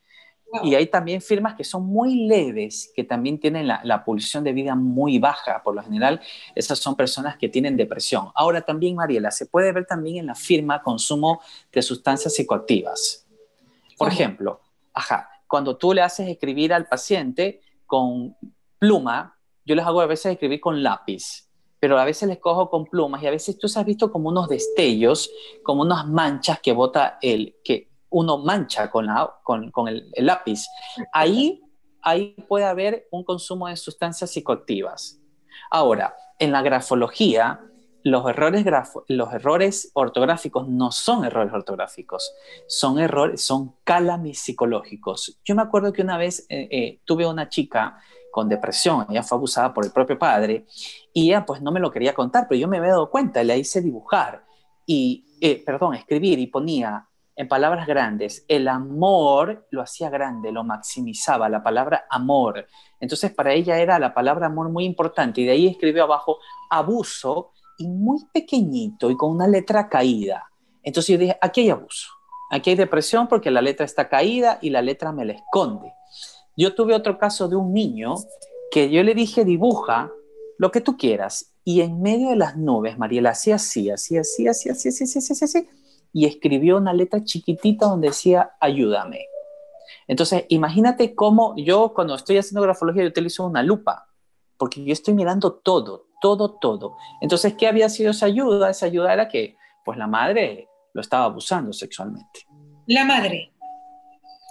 Y 0.61 0.75
hay 0.75 0.87
también 0.87 1.21
firmas 1.21 1.55
que 1.55 1.63
son 1.63 1.85
muy 1.85 2.27
leves, 2.27 2.91
que 2.95 3.03
también 3.03 3.39
tienen 3.39 3.67
la, 3.67 4.03
pulsión 4.05 4.43
de 4.43 4.53
vida 4.53 4.75
muy 4.75 5.17
baja. 5.17 5.63
Por 5.63 5.73
lo 5.75 5.81
general, 5.81 6.21
esas 6.53 6.77
son 6.77 6.95
personas 6.95 7.37
que 7.37 7.49
tienen 7.49 7.75
depresión. 7.75 8.29
Ahora 8.35 8.61
también, 8.61 8.95
Mariela, 8.95 9.31
se 9.31 9.47
puede 9.47 9.71
ver 9.71 9.85
también 9.85 10.17
en 10.17 10.27
la 10.27 10.35
firma 10.35 10.83
consumo 10.83 11.41
de 11.71 11.81
sustancias 11.81 12.35
psicoactivas. 12.35 13.25
Por 13.97 14.09
ejemplo, 14.09 14.61
ajá, 14.93 15.29
cuando 15.47 15.75
tú 15.75 15.93
le 15.93 16.01
haces 16.01 16.27
escribir 16.27 16.73
al 16.73 16.87
paciente 16.87 17.61
con 17.85 18.35
pluma, 18.77 19.37
yo 19.65 19.75
les 19.75 19.85
hago 19.85 20.01
a 20.01 20.05
veces 20.05 20.33
escribir 20.33 20.59
con 20.59 20.83
lápiz, 20.83 21.47
pero 21.79 21.97
a 21.97 22.05
veces 22.05 22.27
les 22.27 22.39
cojo 22.39 22.69
con 22.69 22.85
plumas 22.85 23.23
y 23.23 23.27
a 23.27 23.31
veces 23.31 23.57
tú 23.57 23.67
has 23.67 23.85
visto 23.85 24.11
como 24.11 24.29
unos 24.29 24.49
destellos, 24.49 25.31
como 25.63 25.81
unas 25.81 26.07
manchas 26.07 26.59
que 26.59 26.73
bota 26.73 27.17
el, 27.21 27.55
que 27.63 27.92
uno 28.13 28.37
mancha 28.37 28.89
con, 28.91 29.07
con, 29.43 29.87
el, 29.87 30.11
lápiz. 30.17 30.67
Ahí, 31.11 31.61
ahí 32.01 32.35
puede 32.47 32.65
haber 32.65 33.07
un 33.11 33.23
consumo 33.23 33.67
de 33.67 33.75
sustancias 33.75 34.29
psicoactivas. 34.31 35.19
Ahora, 35.71 36.15
en 36.37 36.51
la 36.51 36.61
grafología, 36.61 37.59
los 38.03 38.29
errores, 38.29 38.65
los 39.07 39.33
errores 39.33 39.91
ortográficos 39.93 40.67
no 40.67 40.91
son 40.91 41.25
errores 41.25 41.53
ortográficos, 41.53 42.33
son 42.67 42.99
errores, 42.99 43.43
son 43.43 43.75
psicológicos. 44.33 45.39
Yo 45.43 45.55
me 45.55 45.63
acuerdo 45.63 45.91
que 45.91 46.03
una 46.03 46.17
vez 46.17 46.45
eh, 46.49 46.67
eh, 46.69 46.99
tuve 47.05 47.25
una 47.25 47.49
chica 47.49 47.97
con 48.31 48.47
depresión, 48.47 49.07
ella 49.09 49.23
fue 49.23 49.37
abusada 49.37 49.73
por 49.73 49.85
el 49.85 49.91
propio 49.91 50.19
padre 50.19 50.65
y 51.13 51.29
ella 51.29 51.45
pues 51.45 51.61
no 51.61 51.71
me 51.71 51.79
lo 51.79 51.91
quería 51.91 52.13
contar, 52.13 52.45
pero 52.47 52.59
yo 52.59 52.67
me 52.67 52.77
había 52.77 52.91
dado 52.91 53.09
cuenta, 53.09 53.43
le 53.43 53.57
hice 53.57 53.81
dibujar 53.81 54.43
y, 54.85 55.37
eh, 55.39 55.63
perdón, 55.65 55.95
escribir 55.95 56.39
y 56.39 56.47
ponía 56.47 57.07
en 57.35 57.47
palabras 57.47 57.87
grandes, 57.87 58.45
el 58.47 58.67
amor 58.67 59.67
lo 59.71 59.81
hacía 59.81 60.09
grande, 60.09 60.51
lo 60.51 60.63
maximizaba, 60.63 61.49
la 61.49 61.63
palabra 61.63 62.05
amor. 62.09 62.67
Entonces 62.99 63.31
para 63.31 63.53
ella 63.53 63.79
era 63.79 63.97
la 63.97 64.13
palabra 64.13 64.47
amor 64.47 64.69
muy 64.69 64.85
importante 64.85 65.41
y 65.41 65.45
de 65.45 65.51
ahí 65.51 65.67
escribió 65.67 66.03
abajo 66.03 66.37
abuso 66.69 67.51
y 67.77 67.87
muy 67.87 68.19
pequeñito 68.31 69.09
y 69.09 69.17
con 69.17 69.31
una 69.31 69.47
letra 69.47 69.89
caída. 69.89 70.49
Entonces 70.83 71.13
yo 71.13 71.19
dije, 71.19 71.37
aquí 71.41 71.61
hay 71.61 71.69
abuso, 71.71 72.11
aquí 72.51 72.69
hay 72.69 72.75
depresión 72.75 73.27
porque 73.27 73.49
la 73.49 73.61
letra 73.61 73.85
está 73.85 74.09
caída 74.09 74.59
y 74.61 74.69
la 74.69 74.81
letra 74.81 75.11
me 75.11 75.25
la 75.25 75.33
esconde. 75.33 75.91
Yo 76.55 76.75
tuve 76.75 76.93
otro 76.93 77.17
caso 77.17 77.47
de 77.47 77.55
un 77.55 77.73
niño 77.73 78.13
que 78.69 78.91
yo 78.91 79.01
le 79.01 79.15
dije, 79.15 79.43
dibuja 79.43 80.11
lo 80.59 80.71
que 80.71 80.81
tú 80.81 80.97
quieras. 80.97 81.51
Y 81.63 81.81
en 81.81 82.01
medio 82.01 82.29
de 82.29 82.35
las 82.35 82.57
nubes, 82.57 82.97
Mariela, 82.97 83.31
hacía 83.31 83.55
así, 83.55 83.89
así, 83.89 84.17
así, 84.17 84.47
así, 84.47 84.69
así, 84.69 84.89
así, 84.89 85.03
así, 85.03 85.17
así, 85.17 85.33
así, 85.33 85.45
así 85.45 85.67
y 86.13 86.25
escribió 86.25 86.77
una 86.77 86.93
letra 86.93 87.23
chiquitita 87.23 87.87
donde 87.87 88.09
decía, 88.09 88.51
ayúdame. 88.59 89.25
Entonces, 90.07 90.45
imagínate 90.49 91.15
cómo 91.15 91.55
yo 91.57 91.93
cuando 91.93 92.15
estoy 92.15 92.37
haciendo 92.37 92.61
grafología, 92.61 93.03
yo 93.03 93.09
utilizo 93.09 93.45
una 93.45 93.63
lupa, 93.63 94.07
porque 94.57 94.83
yo 94.85 94.93
estoy 94.93 95.15
mirando 95.15 95.53
todo, 95.53 96.07
todo, 96.21 96.51
todo. 96.59 96.97
Entonces, 97.19 97.55
¿qué 97.55 97.67
había 97.67 97.89
sido 97.89 98.11
esa 98.11 98.27
ayuda? 98.27 98.69
Esa 98.69 98.85
ayuda 98.85 99.11
era 99.11 99.27
que, 99.27 99.57
pues, 99.83 99.97
la 99.97 100.07
madre 100.07 100.69
lo 100.93 101.01
estaba 101.01 101.25
abusando 101.25 101.73
sexualmente. 101.73 102.45
La 102.85 103.03
madre. 103.05 103.53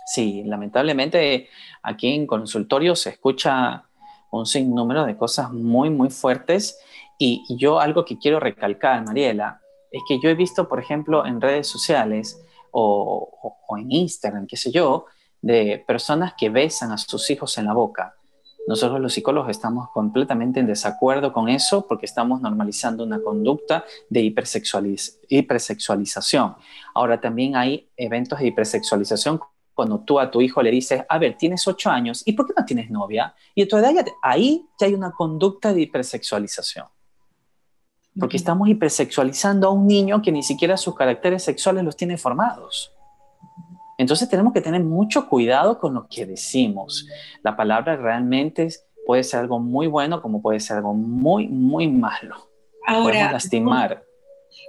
Sí, 0.06 0.42
lamentablemente 0.44 1.48
aquí 1.82 2.12
en 2.12 2.26
consultorio 2.26 2.96
se 2.96 3.10
escucha 3.10 3.84
un 4.30 4.46
sinnúmero 4.46 5.04
de 5.04 5.16
cosas 5.16 5.52
muy, 5.52 5.90
muy 5.90 6.10
fuertes 6.10 6.78
y 7.18 7.44
yo 7.56 7.78
algo 7.78 8.04
que 8.04 8.18
quiero 8.18 8.40
recalcar, 8.40 9.04
Mariela, 9.06 9.61
es 9.92 10.02
que 10.08 10.18
yo 10.18 10.28
he 10.30 10.34
visto, 10.34 10.68
por 10.68 10.80
ejemplo, 10.80 11.24
en 11.26 11.40
redes 11.40 11.68
sociales 11.68 12.42
o, 12.70 13.28
en 13.78 13.92
Instagram, 13.92 14.46
qué 14.46 14.56
sé 14.56 14.72
yo, 14.72 15.04
de 15.40 15.84
personas 15.86 16.34
que 16.36 16.50
besan 16.50 16.90
a 16.92 16.98
sus 16.98 17.30
hijos 17.30 17.56
en 17.58 17.66
la 17.66 17.74
boca. 17.74 18.16
Nosotros 18.66 19.00
los 19.00 19.12
psicólogos 19.12 19.50
estamos 19.50 19.90
completamente 19.90 20.58
en 20.60 20.66
desacuerdo 20.66 21.32
con 21.32 21.48
eso 21.48 21.86
porque 21.86 22.06
estamos 22.06 22.40
normalizando 22.40 23.04
una 23.04 23.20
conducta 23.20 23.84
de 24.08 24.20
hipersexualización. 24.20 26.54
Ahora 26.94 27.20
también 27.20 27.56
hay 27.56 27.90
eventos 27.96 28.38
de 28.38 28.46
hipersexualización 28.46 29.40
cuando 29.74 30.00
tú 30.00 30.20
a 30.20 30.30
tu 30.30 30.40
hijo 30.40 30.62
le 30.62 30.70
dices, 30.70 31.02
a 31.08 31.18
ver, 31.18 31.36
tienes 31.36 31.66
ocho 31.66 31.90
años, 31.90 32.22
¿y 32.24 32.34
por 32.34 32.46
qué 32.46 32.52
no 32.56 32.64
tienes 32.64 32.88
novia? 32.90 33.34
Y 33.54 33.62
a 33.62 33.68
tu 33.68 33.76
edad 33.78 33.92
ahí 34.22 34.64
ya 34.78 34.86
hay 34.86 34.94
una 34.94 35.10
conducta 35.10 35.74
de 35.74 35.80
hipersexualización 35.82 36.86
porque 38.18 38.36
estamos 38.36 38.68
hipersexualizando 38.68 39.68
a 39.68 39.70
un 39.70 39.86
niño 39.86 40.22
que 40.22 40.32
ni 40.32 40.42
siquiera 40.42 40.76
sus 40.76 40.94
caracteres 40.94 41.42
sexuales 41.42 41.84
los 41.84 41.96
tiene 41.96 42.18
formados. 42.18 42.92
Entonces 43.98 44.28
tenemos 44.28 44.52
que 44.52 44.60
tener 44.60 44.82
mucho 44.82 45.28
cuidado 45.28 45.78
con 45.78 45.94
lo 45.94 46.06
que 46.08 46.26
decimos. 46.26 47.06
La 47.42 47.56
palabra 47.56 47.96
realmente 47.96 48.68
puede 49.06 49.22
ser 49.22 49.40
algo 49.40 49.60
muy 49.60 49.86
bueno 49.86 50.20
como 50.20 50.42
puede 50.42 50.60
ser 50.60 50.78
algo 50.78 50.94
muy, 50.94 51.48
muy 51.48 51.88
malo. 51.88 52.48
Ahora, 52.86 53.32
lastimar. 53.32 54.02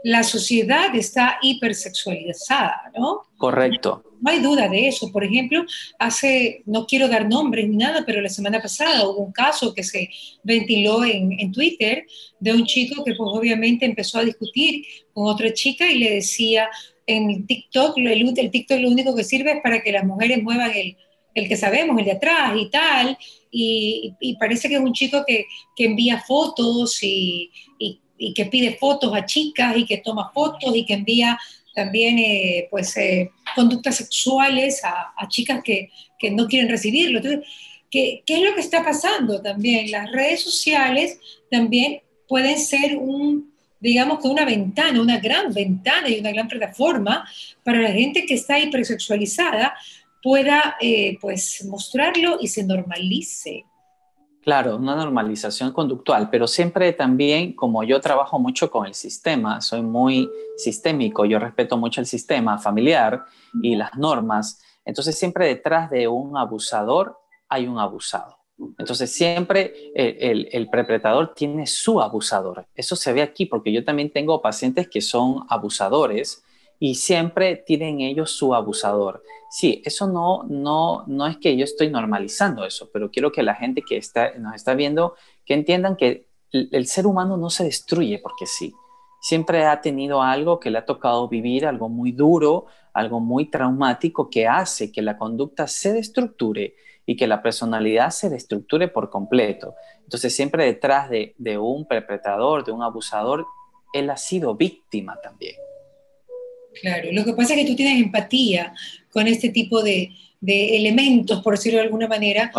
La 0.04 0.24
sociedad 0.24 0.94
está 0.96 1.38
hipersexualizada, 1.42 2.92
¿no? 2.98 3.22
Correcto. 3.38 4.04
No 4.22 4.32
hay 4.32 4.40
duda 4.40 4.70
de 4.70 4.88
eso. 4.88 5.12
Por 5.12 5.24
ejemplo, 5.24 5.66
hace, 6.00 6.64
no 6.66 6.86
quiero 6.86 7.08
dar 7.08 7.28
nombres 7.28 7.68
ni 7.68 7.76
nada, 7.76 8.04
pero 8.06 8.22
la 8.22 8.30
semana 8.30 8.62
pasada 8.62 9.08
hubo 9.08 9.20
un 9.20 9.34
caso 9.34 9.74
que 9.74 9.84
se 9.84 10.10
ventiló 10.44 11.04
en, 11.04 11.38
en 11.40 11.52
Twitter 11.52 12.06
de 12.40 12.54
un 12.54 12.66
chico 12.66 13.04
que 13.04 13.16
pues 13.16 13.30
obviamente 13.34 13.86
empezó 13.86 14.20
a 14.20 14.26
discutir 14.26 14.86
con 15.14 15.28
otra 15.28 15.54
chica 15.54 15.90
y 15.92 15.98
le 15.98 16.16
decía 16.16 16.70
en 17.06 17.46
TikTok, 17.46 17.98
el, 17.98 18.34
el 18.38 18.52
TikTok 18.52 18.80
lo 18.80 18.90
único 18.90 19.16
que 19.16 19.24
sirve 19.24 19.52
es 19.52 19.62
para 19.62 19.82
que 19.82 19.92
las 19.92 20.06
mujeres 20.06 20.42
muevan 20.42 20.72
el, 20.72 20.96
el 21.34 21.48
que 21.48 21.58
sabemos, 21.58 21.98
el 22.00 22.06
de 22.06 22.12
atrás 22.12 22.54
y 22.58 22.70
tal, 22.70 23.18
y, 23.52 24.14
y, 24.20 24.36
parece 24.38 24.68
que 24.68 24.76
es 24.76 24.82
un 24.82 24.94
chico 24.94 25.24
que, 25.28 25.46
que 25.76 25.86
envía 25.86 26.20
fotos 26.20 27.04
y, 27.04 27.52
y, 27.78 28.00
y, 28.18 28.34
que 28.34 28.46
pide 28.46 28.78
fotos 28.78 29.14
a 29.16 29.26
chicas 29.26 29.76
y 29.78 29.86
que 29.86 29.98
toma 29.98 30.32
fotos 30.34 30.76
y 30.76 30.86
que 30.86 30.94
envía 30.94 31.40
también 31.74 32.20
eh, 32.20 32.68
pues, 32.70 32.96
eh, 32.98 33.32
conductas 33.56 33.96
sexuales 33.96 34.82
a, 34.84 35.28
chicas 35.28 35.62
que, 35.64 35.90
que, 36.20 36.32
no 36.32 36.48
quieren 36.48 36.70
recibirlo. 36.70 37.18
Entonces, 37.18 37.48
¿qué, 37.90 38.24
¿qué, 38.26 38.36
es 38.36 38.42
lo 38.44 38.56
que 38.56 38.62
está 38.62 38.84
pasando 38.84 39.42
también? 39.42 39.90
Las 39.92 40.12
redes 40.12 40.42
sociales 40.42 41.20
también 41.50 42.02
pueden 42.28 42.60
ser 42.60 42.98
un, 42.98 43.54
digamos 43.80 44.20
que 44.22 44.28
una 44.28 44.46
ventana, 44.46 45.02
una 45.02 45.20
gran 45.20 45.54
ventana 45.54 46.10
y 46.10 46.20
una 46.20 46.32
gran 46.32 46.48
plataforma 46.48 47.28
para 47.64 47.82
la 47.82 47.92
gente 47.92 48.26
que 48.26 48.36
está 48.36 48.58
hipersexualizada 48.58 49.76
pueda 50.22 50.78
eh, 50.80 51.18
pues 51.20 51.66
mostrarlo 51.66 52.38
y 52.40 52.48
se 52.48 52.64
normalice. 52.64 53.66
Claro, 54.44 54.76
una 54.76 54.96
normalización 54.98 55.72
conductual, 55.72 56.30
pero 56.30 56.48
siempre 56.48 56.92
también, 56.92 57.54
como 57.54 57.82
yo 57.86 58.02
trabajo 58.02 58.40
mucho 58.40 58.70
con 58.70 58.86
el 58.86 58.94
sistema, 58.94 59.62
soy 59.62 59.82
muy 59.82 60.30
sistémico, 60.58 61.24
yo 61.24 61.40
respeto 61.40 61.78
mucho 61.78 62.02
el 62.02 62.08
sistema 62.08 62.58
familiar 62.58 63.24
y 63.62 63.78
las 63.78 63.96
normas, 63.96 64.62
entonces 64.84 65.18
siempre 65.18 65.48
detrás 65.48 65.90
de 65.90 66.10
un 66.10 66.38
abusador 66.38 67.18
hay 67.48 67.68
un 67.68 67.80
abusado. 67.80 68.38
Entonces 68.78 69.12
siempre 69.14 69.92
el, 69.96 70.50
el, 70.52 70.70
perpetrador 70.70 71.34
tiene 71.34 71.66
su 71.66 72.02
abusador. 72.02 72.66
Eso 72.76 72.98
se 72.98 73.14
ve 73.14 73.22
aquí 73.22 73.46
porque 73.46 73.72
yo 73.72 73.86
también 73.86 74.12
tengo 74.12 74.42
pacientes 74.42 74.90
que 74.90 75.00
son 75.00 75.46
abusadores 75.50 76.44
y 76.84 76.96
siempre 76.96 77.56
tienen 77.56 78.02
ellos 78.02 78.32
su 78.32 78.54
abusador. 78.54 79.24
Sí, 79.50 79.82
eso 79.86 80.06
no, 80.06 80.44
no, 80.50 81.06
no 81.08 81.28
es 81.28 81.38
que 81.38 81.56
yo 81.56 81.64
estoy 81.64 81.90
normalizando 81.90 82.66
eso, 82.66 82.90
pero 82.92 83.10
quiero 83.10 83.32
que 83.32 83.42
la 83.42 83.56
gente 83.56 83.84
que 83.84 83.96
está, 83.96 84.34
nos 84.38 84.54
está 84.54 84.74
viendo, 84.74 85.16
que 85.46 85.54
entiendan 85.54 85.96
que 85.96 86.28
el, 86.52 86.86
ser 86.88 87.08
humano 87.08 87.38
no 87.38 87.50
se 87.50 87.64
destruye 87.64 88.20
porque 88.20 88.46
sí. 88.46 88.74
Siempre 89.22 89.64
ha 89.64 89.80
tenido 89.80 90.22
algo 90.22 90.60
que 90.60 90.72
le 90.72 90.80
ha 90.80 90.86
tocado 90.86 91.30
vivir, 91.30 91.66
algo 91.66 91.88
muy 91.88 92.12
duro, 92.12 92.66
algo 92.92 93.22
muy 93.22 93.50
traumático 93.50 94.30
que 94.30 94.46
hace 94.46 94.92
que 94.92 95.02
la 95.02 95.18
conducta 95.18 95.68
se 95.68 95.94
destructure 95.94 96.76
y 97.06 97.16
que 97.16 97.28
la 97.28 97.42
personalidad 97.42 98.10
se 98.10 98.30
destructure 98.30 98.90
por 98.90 99.10
completo. 99.10 99.76
Entonces 100.02 100.36
siempre 100.36 100.66
detrás 100.66 101.10
de, 101.10 101.34
de 101.38 101.58
un 101.58 101.88
perpetrador, 101.88 102.66
de 102.66 102.74
un 102.74 102.84
abusador, 102.84 103.46
él 103.94 104.10
ha 104.10 104.18
sido 104.18 104.54
víctima 104.56 105.18
también. 105.24 105.56
Claro, 106.82 107.10
lo 107.12 107.24
que 107.24 107.34
pasa 107.34 107.54
es 107.54 107.62
que 107.62 107.68
tú 107.68 107.76
tienes 107.76 108.02
empatía 108.02 108.74
con 109.12 109.28
este 109.28 109.50
tipo 109.50 109.82
de, 109.82 110.12
elementos, 110.46 111.42
por 111.42 111.54
decirlo 111.54 111.80
de 111.80 111.86
alguna 111.86 112.08
manera, 112.08 112.52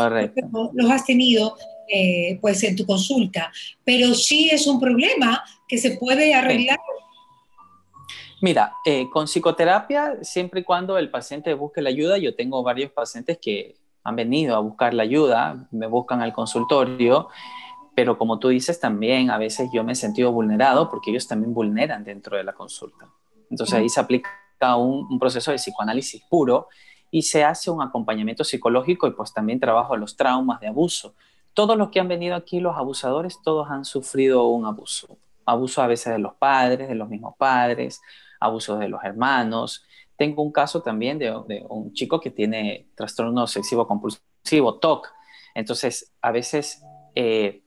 los 0.73 0.91
has 0.91 1.05
tenido 1.05 1.57
eh, 1.87 2.39
pues 2.41 2.63
en 2.63 2.77
tu 2.77 2.87
consulta, 2.87 3.53
pero 3.85 4.15
sí 4.15 4.49
es 4.51 4.67
un 4.67 4.81
problema 4.81 5.45
que 5.69 5.77
se 5.77 5.99
puede 5.99 6.33
arreglar. 6.33 6.79
Mira, 8.41 8.73
eh, 8.87 9.07
con 9.13 9.27
psicoterapia, 9.27 10.19
siempre 10.23 10.61
y 10.61 10.65
cuando 10.65 10.97
el 10.97 11.11
paciente 11.11 11.53
busque 11.55 11.83
la 11.83 11.91
ayuda, 11.91 12.17
yo 12.17 12.35
tengo 12.35 12.63
varios 12.63 12.91
pacientes 12.91 13.39
que 13.39 13.77
han 14.03 14.17
venido 14.17 14.55
a 14.55 14.61
buscar 14.61 14.95
la 14.95 15.03
ayuda, 15.03 15.67
me 15.71 15.87
buscan 15.87 16.21
al 16.21 16.33
consultorio, 16.33 17.29
pero 17.95 18.19
como 18.19 18.39
tú 18.39 18.49
dices 18.49 18.81
también, 18.81 19.31
a 19.31 19.39
veces 19.39 19.71
yo 19.73 19.85
me 19.85 19.93
he 19.93 19.97
sentido 19.97 20.33
vulnerado 20.33 20.91
porque 20.91 21.11
ellos 21.11 21.27
también 21.27 21.55
vulneran 21.55 22.05
dentro 22.05 22.37
de 22.37 22.45
la 22.45 22.53
consulta. 22.53 23.09
Entonces 23.51 23.75
ahí 23.75 23.89
se 23.89 24.01
aplica 24.01 24.29
un, 24.77 25.19
proceso 25.19 25.51
de 25.51 25.59
psicoanálisis 25.59 26.23
puro 26.29 26.69
y 27.11 27.23
se 27.23 27.45
hace 27.45 27.71
un 27.71 27.83
acompañamiento 27.83 28.45
psicológico 28.45 29.07
y 29.07 29.13
pues 29.13 29.33
también 29.33 29.61
trabajo 29.61 29.97
los 29.97 30.17
traumas 30.17 30.61
de 30.61 30.69
abuso. 30.69 31.15
Todos 31.53 31.77
los 31.77 31.91
que 31.91 32.01
han 32.01 32.09
venido 32.09 32.35
aquí, 32.35 32.61
los 32.61 32.77
abusadores, 32.77 33.41
todos 33.43 33.71
han 33.71 33.85
sufrido 33.85 34.49
un 34.49 34.67
abuso. 34.67 35.19
Abuso 35.47 35.83
a 35.83 35.87
veces 35.87 36.13
de 36.13 36.19
los 36.19 36.35
padres, 36.35 36.89
de 36.89 36.95
los 36.95 37.09
mismos 37.09 37.35
padres, 37.37 38.01
abuso 38.41 38.77
de 38.79 38.89
los 38.89 39.05
hermanos. 39.05 39.85
Tengo 40.17 40.43
un 40.43 40.53
caso 40.53 40.83
también 40.83 41.19
de, 41.19 41.33
un 41.69 41.93
chico 41.93 42.21
que 42.21 42.31
tiene 42.31 42.89
trastorno 42.97 43.43
obsesivo 43.43 43.87
compulsivo, 43.87 44.79
TOC. 44.81 45.09
Entonces, 45.55 46.13
a 46.21 46.33
veces 46.33 46.83
eh, 47.15 47.64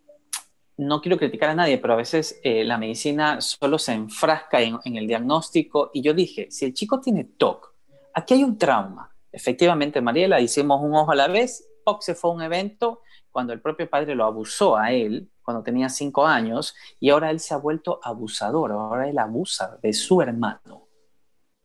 no 0.78 1.02
quiero 1.02 1.18
criticar 1.18 1.50
a 1.50 1.56
nadie, 1.56 1.78
pero 1.80 1.94
a 1.94 1.98
veces 1.98 2.40
eh, 2.44 2.64
la 2.64 2.78
medicina 2.78 3.42
solo 3.42 3.80
se 3.80 3.94
enfrasca 3.94 4.62
en, 4.62 4.80
el 4.84 5.08
diagnóstico 5.08 5.90
y 5.94 6.02
yo 6.02 6.14
dije, 6.14 6.48
si 6.52 6.66
el 6.66 6.74
chico 6.74 7.00
tiene 7.00 7.24
TOC, 7.24 7.74
aquí 8.14 8.36
hay 8.36 8.44
un 8.44 8.58
trauma. 8.58 9.12
Efectivamente, 9.32 10.02
Mariela, 10.02 10.40
hicimos 10.40 10.82
un 10.82 10.96
ojo 10.96 11.12
a 11.12 11.16
la 11.16 11.28
vez, 11.28 11.68
TOC 11.86 12.02
se 12.02 12.16
fue 12.16 12.32
a 12.32 12.34
un 12.34 12.42
evento 12.42 13.02
cuando 13.32 13.54
el 13.54 13.62
propio 13.62 13.90
padre 13.90 14.16
lo 14.16 14.26
abusó 14.26 14.78
a 14.78 14.92
él 14.92 15.30
cuando 15.48 15.64
tenía 15.64 15.88
cinco 15.88 16.26
años 16.26 16.76
y 17.00 17.10
ahora 17.10 17.32
él 17.32 17.40
se 17.40 17.54
ha 17.54 17.58
vuelto 17.58 18.02
abusador, 18.04 18.74
ahora 18.74 19.08
él 19.08 19.18
abusa 19.18 19.80
de 19.82 19.94
su 19.94 20.22
hermano. 20.22 20.90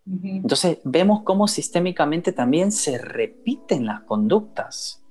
Entonces 0.06 0.78
vemos 0.84 1.22
cómo 1.24 1.48
sistémicamente 1.48 2.30
también 2.30 2.70
se 2.70 2.96
repiten 2.96 3.86
las 3.86 4.02
conductas. 4.02 5.01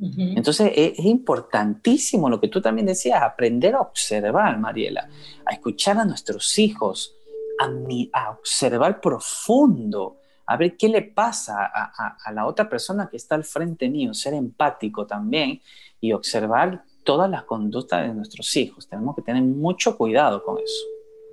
Entonces 0.00 0.72
es, 0.74 0.98
importantísimo 1.04 2.28
lo 2.28 2.40
que 2.40 2.48
tú 2.48 2.60
también 2.60 2.86
decías, 2.86 3.22
aprender 3.22 3.74
a 3.74 3.80
observar, 3.80 4.58
Mariela, 4.58 5.08
a 5.46 5.52
escuchar 5.52 5.98
a 5.98 6.04
nuestros 6.04 6.58
hijos, 6.58 7.14
a, 7.60 8.30
observar 8.30 9.00
profundo, 9.00 10.18
a 10.46 10.56
ver 10.56 10.76
qué 10.76 10.88
le 10.88 11.02
pasa 11.02 11.64
a, 11.64 12.32
la 12.32 12.46
otra 12.46 12.68
persona 12.68 13.08
que 13.08 13.16
está 13.16 13.34
al 13.34 13.44
frente 13.44 13.88
mío, 13.88 14.12
ser 14.14 14.34
empático 14.34 15.06
también 15.06 15.60
y 16.00 16.12
observar 16.12 16.82
todas 17.04 17.30
las 17.30 17.44
conductas 17.44 18.06
de 18.06 18.14
nuestros 18.14 18.54
hijos. 18.56 18.88
Tenemos 18.88 19.14
que 19.14 19.22
tener 19.22 19.42
mucho 19.42 19.96
cuidado 19.96 20.42
con 20.42 20.58
eso 20.58 20.84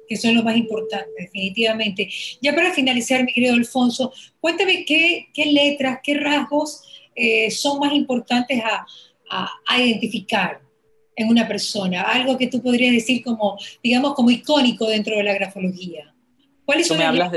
que 0.08 0.18
son 0.18 0.36
lo 0.36 0.44
más 0.44 0.58
importante, 0.58 1.10
definitivamente. 1.18 2.10
Ya 2.42 2.54
para 2.54 2.74
finalizar, 2.74 3.24
mi 3.24 3.32
querido 3.32 3.54
Alfonso, 3.54 4.12
cuéntame 4.42 4.84
qué, 4.84 5.30
qué 5.34 5.46
letras, 5.46 6.00
qué 6.04 6.16
rasgos 6.16 6.84
eh, 7.16 7.52
son 7.52 7.80
más 7.80 7.94
importantes 7.94 8.62
a, 8.64 8.86
identificar 9.78 10.62
en 11.16 11.30
una 11.30 11.48
persona? 11.48 12.02
Algo 12.02 12.38
que 12.38 12.48
tú 12.48 12.62
podrías 12.62 12.94
decir 12.94 13.24
como, 13.24 13.58
digamos, 13.82 14.14
como 14.14 14.30
icónico 14.30 14.88
dentro 14.88 15.16
de 15.16 15.24
la 15.24 15.34
grafología. 15.34 16.14
¿Cuáles 16.66 16.88
son 16.88 16.98
me 16.98 17.06
hablas 17.06 17.32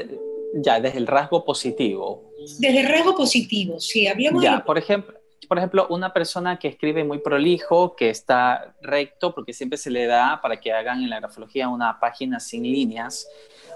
ya 0.55 0.81
desde 0.81 0.99
el 0.99 1.07
rasgo 1.07 1.45
positivo. 1.45 2.31
Desde 2.59 2.81
el 2.81 2.89
rasgo 2.89 3.15
positivo, 3.15 3.81
sí. 3.81 4.07
Hablemos 4.07 4.43
ya, 4.43 4.65
por 4.65 4.79
ejemplo, 4.79 5.15
por 5.49 5.59
ejemplo, 5.59 5.87
una 5.91 6.13
persona 6.13 6.59
que 6.59 6.69
escribe 6.69 7.05
muy 7.05 7.19
prolijo, 7.19 7.95
que 7.97 8.11
está 8.11 8.75
recto, 8.83 9.35
porque 9.35 9.53
siempre 9.53 9.79
se 9.79 9.91
le 9.91 10.07
da 10.07 10.41
para 10.43 10.61
que 10.61 10.73
hagan 10.73 11.03
en 11.03 11.11
la 11.11 11.21
grafología 11.21 11.69
una 11.69 11.99
página 12.01 12.41
sin 12.41 12.63
líneas. 12.63 13.29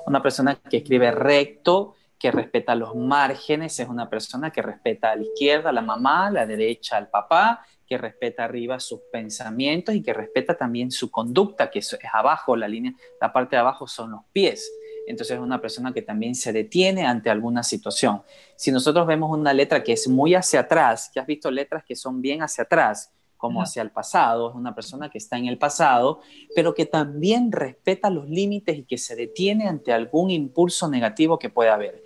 Una 0.07 0.23
persona 0.23 0.55
que 0.57 0.79
escribe 0.79 1.11
recto, 1.11 1.95
que 2.19 2.31
respeta 2.31 2.75
los 2.75 2.95
márgenes, 2.97 3.79
es 3.79 3.89
una 3.89 4.11
persona 4.11 4.51
que 4.51 4.61
respeta 4.61 5.13
a 5.13 5.17
la 5.17 5.23
izquierda 5.23 5.71
a 5.71 5.73
la 5.73 5.83
mamá, 5.83 6.27
a 6.27 6.31
la 6.31 6.47
derecha 6.47 6.97
al 6.97 7.09
papá, 7.09 7.65
que 7.87 7.97
respeta 7.97 8.45
arriba 8.45 8.81
sus 8.81 9.01
pensamientos 9.13 9.95
y 9.95 10.03
que 10.03 10.13
respeta 10.13 10.57
también 10.57 10.91
su 10.91 11.11
conducta, 11.11 11.71
que 11.71 11.79
es, 11.79 11.99
abajo 12.13 12.57
la 12.57 12.69
línea, 12.69 12.93
la 13.21 13.33
parte 13.33 13.57
de 13.57 13.61
abajo 13.61 13.87
son 13.87 14.11
los 14.11 14.21
pies. 14.33 14.71
Entonces 15.07 15.37
es 15.37 15.43
una 15.43 15.61
persona 15.61 15.95
que 15.95 16.03
también 16.03 16.35
se 16.35 16.53
detiene 16.53 17.07
ante 17.07 17.31
alguna 17.31 17.63
situación. 17.63 18.23
Si 18.57 18.71
nosotros 18.71 19.07
vemos 19.07 19.31
una 19.31 19.55
letra 19.55 19.83
que 19.83 19.95
es 19.95 20.07
muy 20.07 20.35
hacia 20.35 20.61
atrás, 20.61 21.11
ya 21.15 21.23
has 21.23 21.27
visto 21.27 21.51
letras 21.51 21.83
que 21.87 21.97
son 21.97 22.21
bien 22.21 22.43
hacia 22.43 22.65
atrás, 22.65 23.11
como 23.39 23.63
hacia 23.63 23.81
el 23.83 23.91
pasado, 23.91 24.51
es 24.51 24.57
una 24.57 24.75
persona 24.75 25.09
que 25.09 25.17
está 25.17 25.39
en 25.39 25.47
el 25.47 25.57
pasado, 25.57 26.21
pero 26.55 26.75
que 26.75 26.85
también 26.85 27.51
respeta 27.51 28.11
los 28.11 28.29
límites 28.29 28.77
y 28.77 28.83
que 28.83 28.99
se 28.99 29.17
detiene 29.17 29.69
ante 29.69 29.93
algún 29.93 30.31
impulso 30.31 30.89
negativo 30.89 31.39
que 31.39 31.49
pueda 31.49 31.75
haber. 31.75 32.03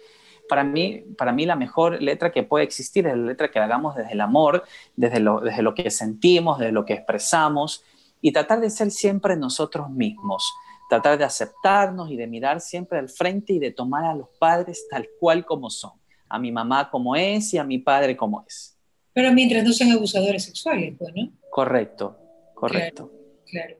Para 0.49 0.63
mí, 0.63 1.05
para 1.17 1.33
mí 1.33 1.47
la 1.47 1.57
mejor 1.57 2.03
letra 2.03 2.31
que 2.31 2.43
puede 2.43 2.65
existir 2.65 3.07
es 3.07 3.17
la 3.17 3.25
letra 3.25 3.51
que 3.51 3.59
hagamos 3.59 3.97
desde 3.97 4.13
el 4.13 4.21
amor, 4.21 4.65
desde 4.95 5.19
lo, 5.19 5.41
desde 5.41 5.63
lo 5.63 5.75
que 5.75 5.91
sentimos, 5.91 6.59
desde 6.59 6.73
lo 6.73 6.85
que 6.85 6.93
expresamos 6.93 7.83
y 8.21 8.33
tratar 8.33 8.61
de 8.61 8.71
ser 8.71 8.91
siempre 8.91 9.37
nosotros 9.37 9.91
mismos, 9.91 10.53
tratar 10.89 11.17
de 11.17 11.25
aceptarnos 11.25 12.11
y 12.11 12.17
de 12.17 12.27
mirar 12.27 12.61
siempre 12.61 12.99
al 12.99 13.09
frente 13.09 13.55
y 13.55 13.59
de 13.59 13.73
tomar 13.73 14.05
a 14.05 14.15
los 14.15 14.29
padres 14.39 14.87
tal 14.91 15.09
cual 15.19 15.47
como 15.47 15.71
son, 15.71 15.93
a 16.29 16.39
mi 16.39 16.53
mamá 16.53 16.91
como 16.91 17.17
es 17.17 17.55
y 17.55 17.59
a 17.59 17.65
mi 17.65 17.79
padre 17.79 18.17
como 18.17 18.45
es. 18.47 18.79
Pero 19.15 19.33
mientras 19.33 19.65
no 19.65 19.73
sean 19.73 19.93
abusadores 19.93 20.45
sexuales, 20.45 20.95
pues, 20.99 21.13
¿no? 21.15 21.31
Correcto, 21.51 22.17
correcto. 22.55 23.11
Claro, 23.51 23.77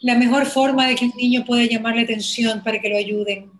La 0.00 0.16
mejor 0.16 0.44
forma 0.46 0.86
de 0.86 0.94
que 0.94 1.06
un 1.06 1.12
niño 1.16 1.44
pueda 1.46 1.64
llamar 1.64 1.96
la 1.96 2.02
atención 2.02 2.62
para 2.62 2.80
que 2.80 2.88
lo 2.90 2.96
ayuden. 2.96 3.50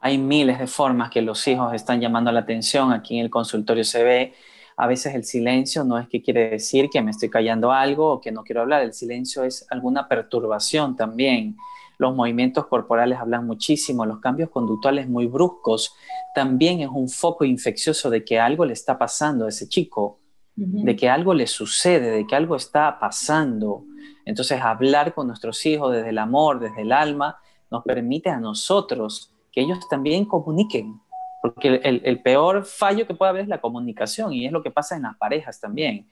Hay 0.00 0.18
miles 0.18 0.58
de 0.58 0.66
formas 0.66 1.10
que 1.10 1.22
los 1.22 1.46
hijos 1.46 1.72
están 1.74 2.00
llamando 2.00 2.32
la 2.32 2.40
atención. 2.40 2.92
Aquí 2.92 3.18
en 3.18 3.24
el 3.24 3.30
consultorio 3.30 3.84
se 3.84 4.02
ve. 4.02 4.34
A 4.76 4.86
veces 4.86 5.14
el 5.14 5.24
silencio 5.24 5.82
no 5.84 5.98
es 5.98 6.08
que 6.08 6.22
quiere 6.22 6.50
decir 6.50 6.88
que 6.88 7.02
me 7.02 7.10
estoy 7.10 7.28
callando 7.28 7.72
algo 7.72 8.12
o 8.12 8.20
que 8.20 8.30
no 8.30 8.44
quiero 8.44 8.60
hablar. 8.60 8.82
El 8.82 8.92
silencio 8.92 9.42
es 9.42 9.66
alguna 9.70 10.08
perturbación 10.08 10.96
también. 10.96 11.56
Los 11.98 12.14
movimientos 12.14 12.66
corporales 12.68 13.18
hablan 13.18 13.44
muchísimo, 13.44 14.06
los 14.06 14.20
cambios 14.20 14.50
conductuales 14.50 15.08
muy 15.08 15.26
bruscos 15.26 15.94
también 16.32 16.80
es 16.80 16.88
un 16.88 17.08
foco 17.08 17.44
infeccioso 17.44 18.08
de 18.08 18.24
que 18.24 18.38
algo 18.38 18.64
le 18.64 18.72
está 18.72 18.96
pasando 18.96 19.46
a 19.46 19.48
ese 19.48 19.68
chico, 19.68 20.20
de 20.54 20.94
que 20.94 21.08
algo 21.08 21.34
le 21.34 21.48
sucede, 21.48 22.10
de 22.10 22.26
que 22.26 22.36
algo 22.36 22.54
está 22.54 23.00
pasando. 23.00 23.84
Entonces 24.24 24.60
hablar 24.60 25.12
con 25.12 25.26
nuestros 25.26 25.66
hijos 25.66 25.92
desde 25.92 26.10
el 26.10 26.18
amor, 26.18 26.60
desde 26.60 26.82
el 26.82 26.92
alma, 26.92 27.38
nos 27.68 27.82
permite 27.82 28.30
a 28.30 28.38
nosotros 28.38 29.34
que 29.50 29.62
ellos 29.62 29.80
también 29.88 30.24
comuniquen, 30.24 31.00
porque 31.42 31.80
el, 31.82 32.22
peor 32.22 32.64
fallo 32.64 33.08
que 33.08 33.14
puede 33.14 33.30
haber 33.30 33.42
es 33.42 33.48
la 33.48 33.60
comunicación 33.60 34.32
y 34.32 34.46
es 34.46 34.52
lo 34.52 34.62
que 34.62 34.70
pasa 34.70 34.94
en 34.94 35.02
las 35.02 35.16
parejas 35.16 35.60
también. 35.60 36.08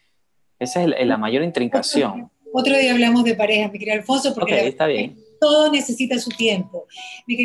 Esa 0.58 0.82
es 0.82 1.06
la 1.06 1.16
mayor 1.16 1.44
intrincación. 1.44 2.28
Otro 2.52 2.76
día 2.76 2.92
hablamos 2.92 3.22
de 3.22 3.34
parejas, 3.34 3.70
mi 3.70 3.78
querido 3.78 3.98
Alfonso, 3.98 4.34
porque 4.34 4.66
está 4.66 4.86
bien 4.86 5.25
todo 5.40 5.70
necesita 5.70 6.18
su 6.18 6.30
tiempo. 6.30 6.86
Mi 7.26 7.36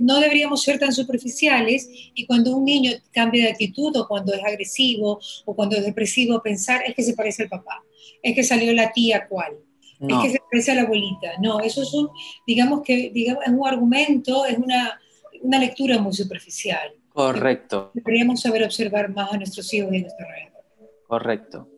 no 0.00 0.20
deberíamos 0.20 0.62
ser 0.62 0.78
tan 0.78 0.92
superficiales 0.92 1.88
y 2.14 2.26
cuando 2.26 2.56
un 2.56 2.64
niño 2.64 2.92
cambia 3.12 3.44
de 3.44 3.50
actitud 3.50 3.96
o 3.96 4.06
cuando 4.06 4.32
es 4.34 4.44
agresivo 4.44 5.20
o 5.44 5.54
cuando 5.54 5.76
es 5.76 5.84
depresivo, 5.84 6.42
pensar 6.42 6.82
es 6.86 6.94
que 6.94 7.02
se 7.02 7.14
parece 7.14 7.44
al 7.44 7.48
papá, 7.48 7.82
es 8.22 8.34
que 8.34 8.44
salió 8.44 8.72
la 8.72 8.92
tía 8.92 9.26
cual, 9.28 9.58
es 10.00 10.16
que 10.22 10.30
se 10.30 10.40
parece 10.50 10.72
a 10.72 10.74
la 10.76 10.82
abuelita. 10.82 11.32
No, 11.42 11.60
eso 11.60 11.82
es 11.82 11.92
un, 11.94 12.08
digamos 12.46 12.82
que, 12.82 13.10
digamos, 13.10 13.44
es 13.44 13.52
un 13.52 13.66
argumento, 13.66 14.46
es 14.46 14.58
una, 14.58 15.00
una 15.42 15.58
lectura 15.58 15.98
muy 15.98 16.12
superficial. 16.12 16.92
Correcto. 17.08 17.90
Deberíamos 17.94 18.40
saber 18.40 18.62
observar 18.62 19.10
más 19.10 19.32
a 19.32 19.36
nuestros 19.36 19.72
hijos 19.74 19.92
y 19.92 19.96
a 19.96 20.00
nuestra 20.02 20.26
red. 20.26 20.52
Correcto. 21.06 21.68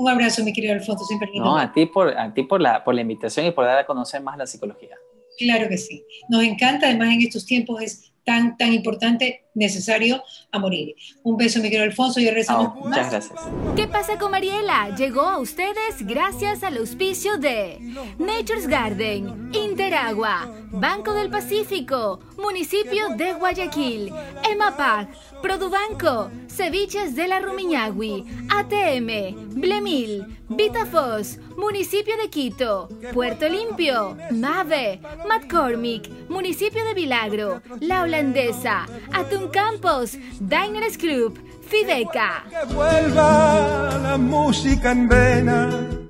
Un 0.00 0.08
abrazo, 0.08 0.42
mi 0.42 0.54
querido 0.54 0.72
Alfonso, 0.72 1.04
siempre 1.04 1.28
lindo. 1.30 1.44
No, 1.44 1.58
a 1.58 1.70
ti, 1.70 1.84
por, 1.84 2.16
a 2.16 2.32
ti 2.32 2.42
por, 2.44 2.58
la, 2.58 2.82
por 2.82 2.94
la 2.94 3.02
invitación 3.02 3.44
y 3.44 3.50
por 3.50 3.66
dar 3.66 3.80
a 3.80 3.84
conocer 3.84 4.22
más 4.22 4.38
la 4.38 4.46
psicología. 4.46 4.96
Claro 5.36 5.68
que 5.68 5.76
sí. 5.76 6.06
Nos 6.30 6.42
encanta, 6.42 6.86
además 6.86 7.12
en 7.12 7.20
estos 7.20 7.44
tiempos 7.44 7.82
es 7.82 8.09
tan, 8.30 8.56
tan 8.56 8.72
importante, 8.72 9.42
necesario 9.54 10.22
a 10.52 10.58
morir. 10.60 10.94
Un 11.24 11.36
beso, 11.36 11.58
mi 11.58 11.64
querido 11.64 11.82
Alfonso, 11.82 12.20
y 12.20 12.26
regresamos. 12.26 12.76
muchas 12.76 13.10
gracias. 13.10 13.40
¿Qué 13.74 13.88
pasa 13.88 14.18
con 14.18 14.30
Mariela? 14.30 14.94
Llegó 14.94 15.22
a 15.22 15.38
ustedes 15.38 16.06
gracias 16.06 16.62
al 16.62 16.76
auspicio 16.76 17.38
de 17.38 17.80
Nature's 18.18 18.68
Garden, 18.68 19.50
Interagua, 19.52 20.48
Banco 20.70 21.12
del 21.12 21.28
Pacífico, 21.28 22.20
Municipio 22.38 23.08
de 23.16 23.32
Guayaquil, 23.32 24.12
EMAPAC, 24.48 25.08
Produbanco, 25.42 26.30
Ceviches 26.48 27.16
de 27.16 27.26
la 27.26 27.40
Rumiñahui, 27.40 28.24
ATM, 28.48 29.60
Blemil, 29.60 30.39
Vitafos, 30.50 31.38
Municipio 31.56 32.16
de 32.16 32.28
Quito, 32.28 32.88
Puerto 33.12 33.48
Limpio, 33.48 34.16
MAVE, 34.32 35.00
McCormick, 35.28 36.10
Municipio 36.28 36.84
de 36.84 36.92
Vilagro, 36.94 37.62
La 37.80 38.02
Holandesa, 38.02 38.84
Atún 39.12 39.48
Campos, 39.48 40.18
Diners 40.40 40.98
Group, 40.98 41.38
Fideca. 41.62 42.44
Que 42.50 42.74
vuelva 42.74 43.96
la 44.02 44.18
música 44.18 44.90
en 44.90 45.08
vena 45.08 46.00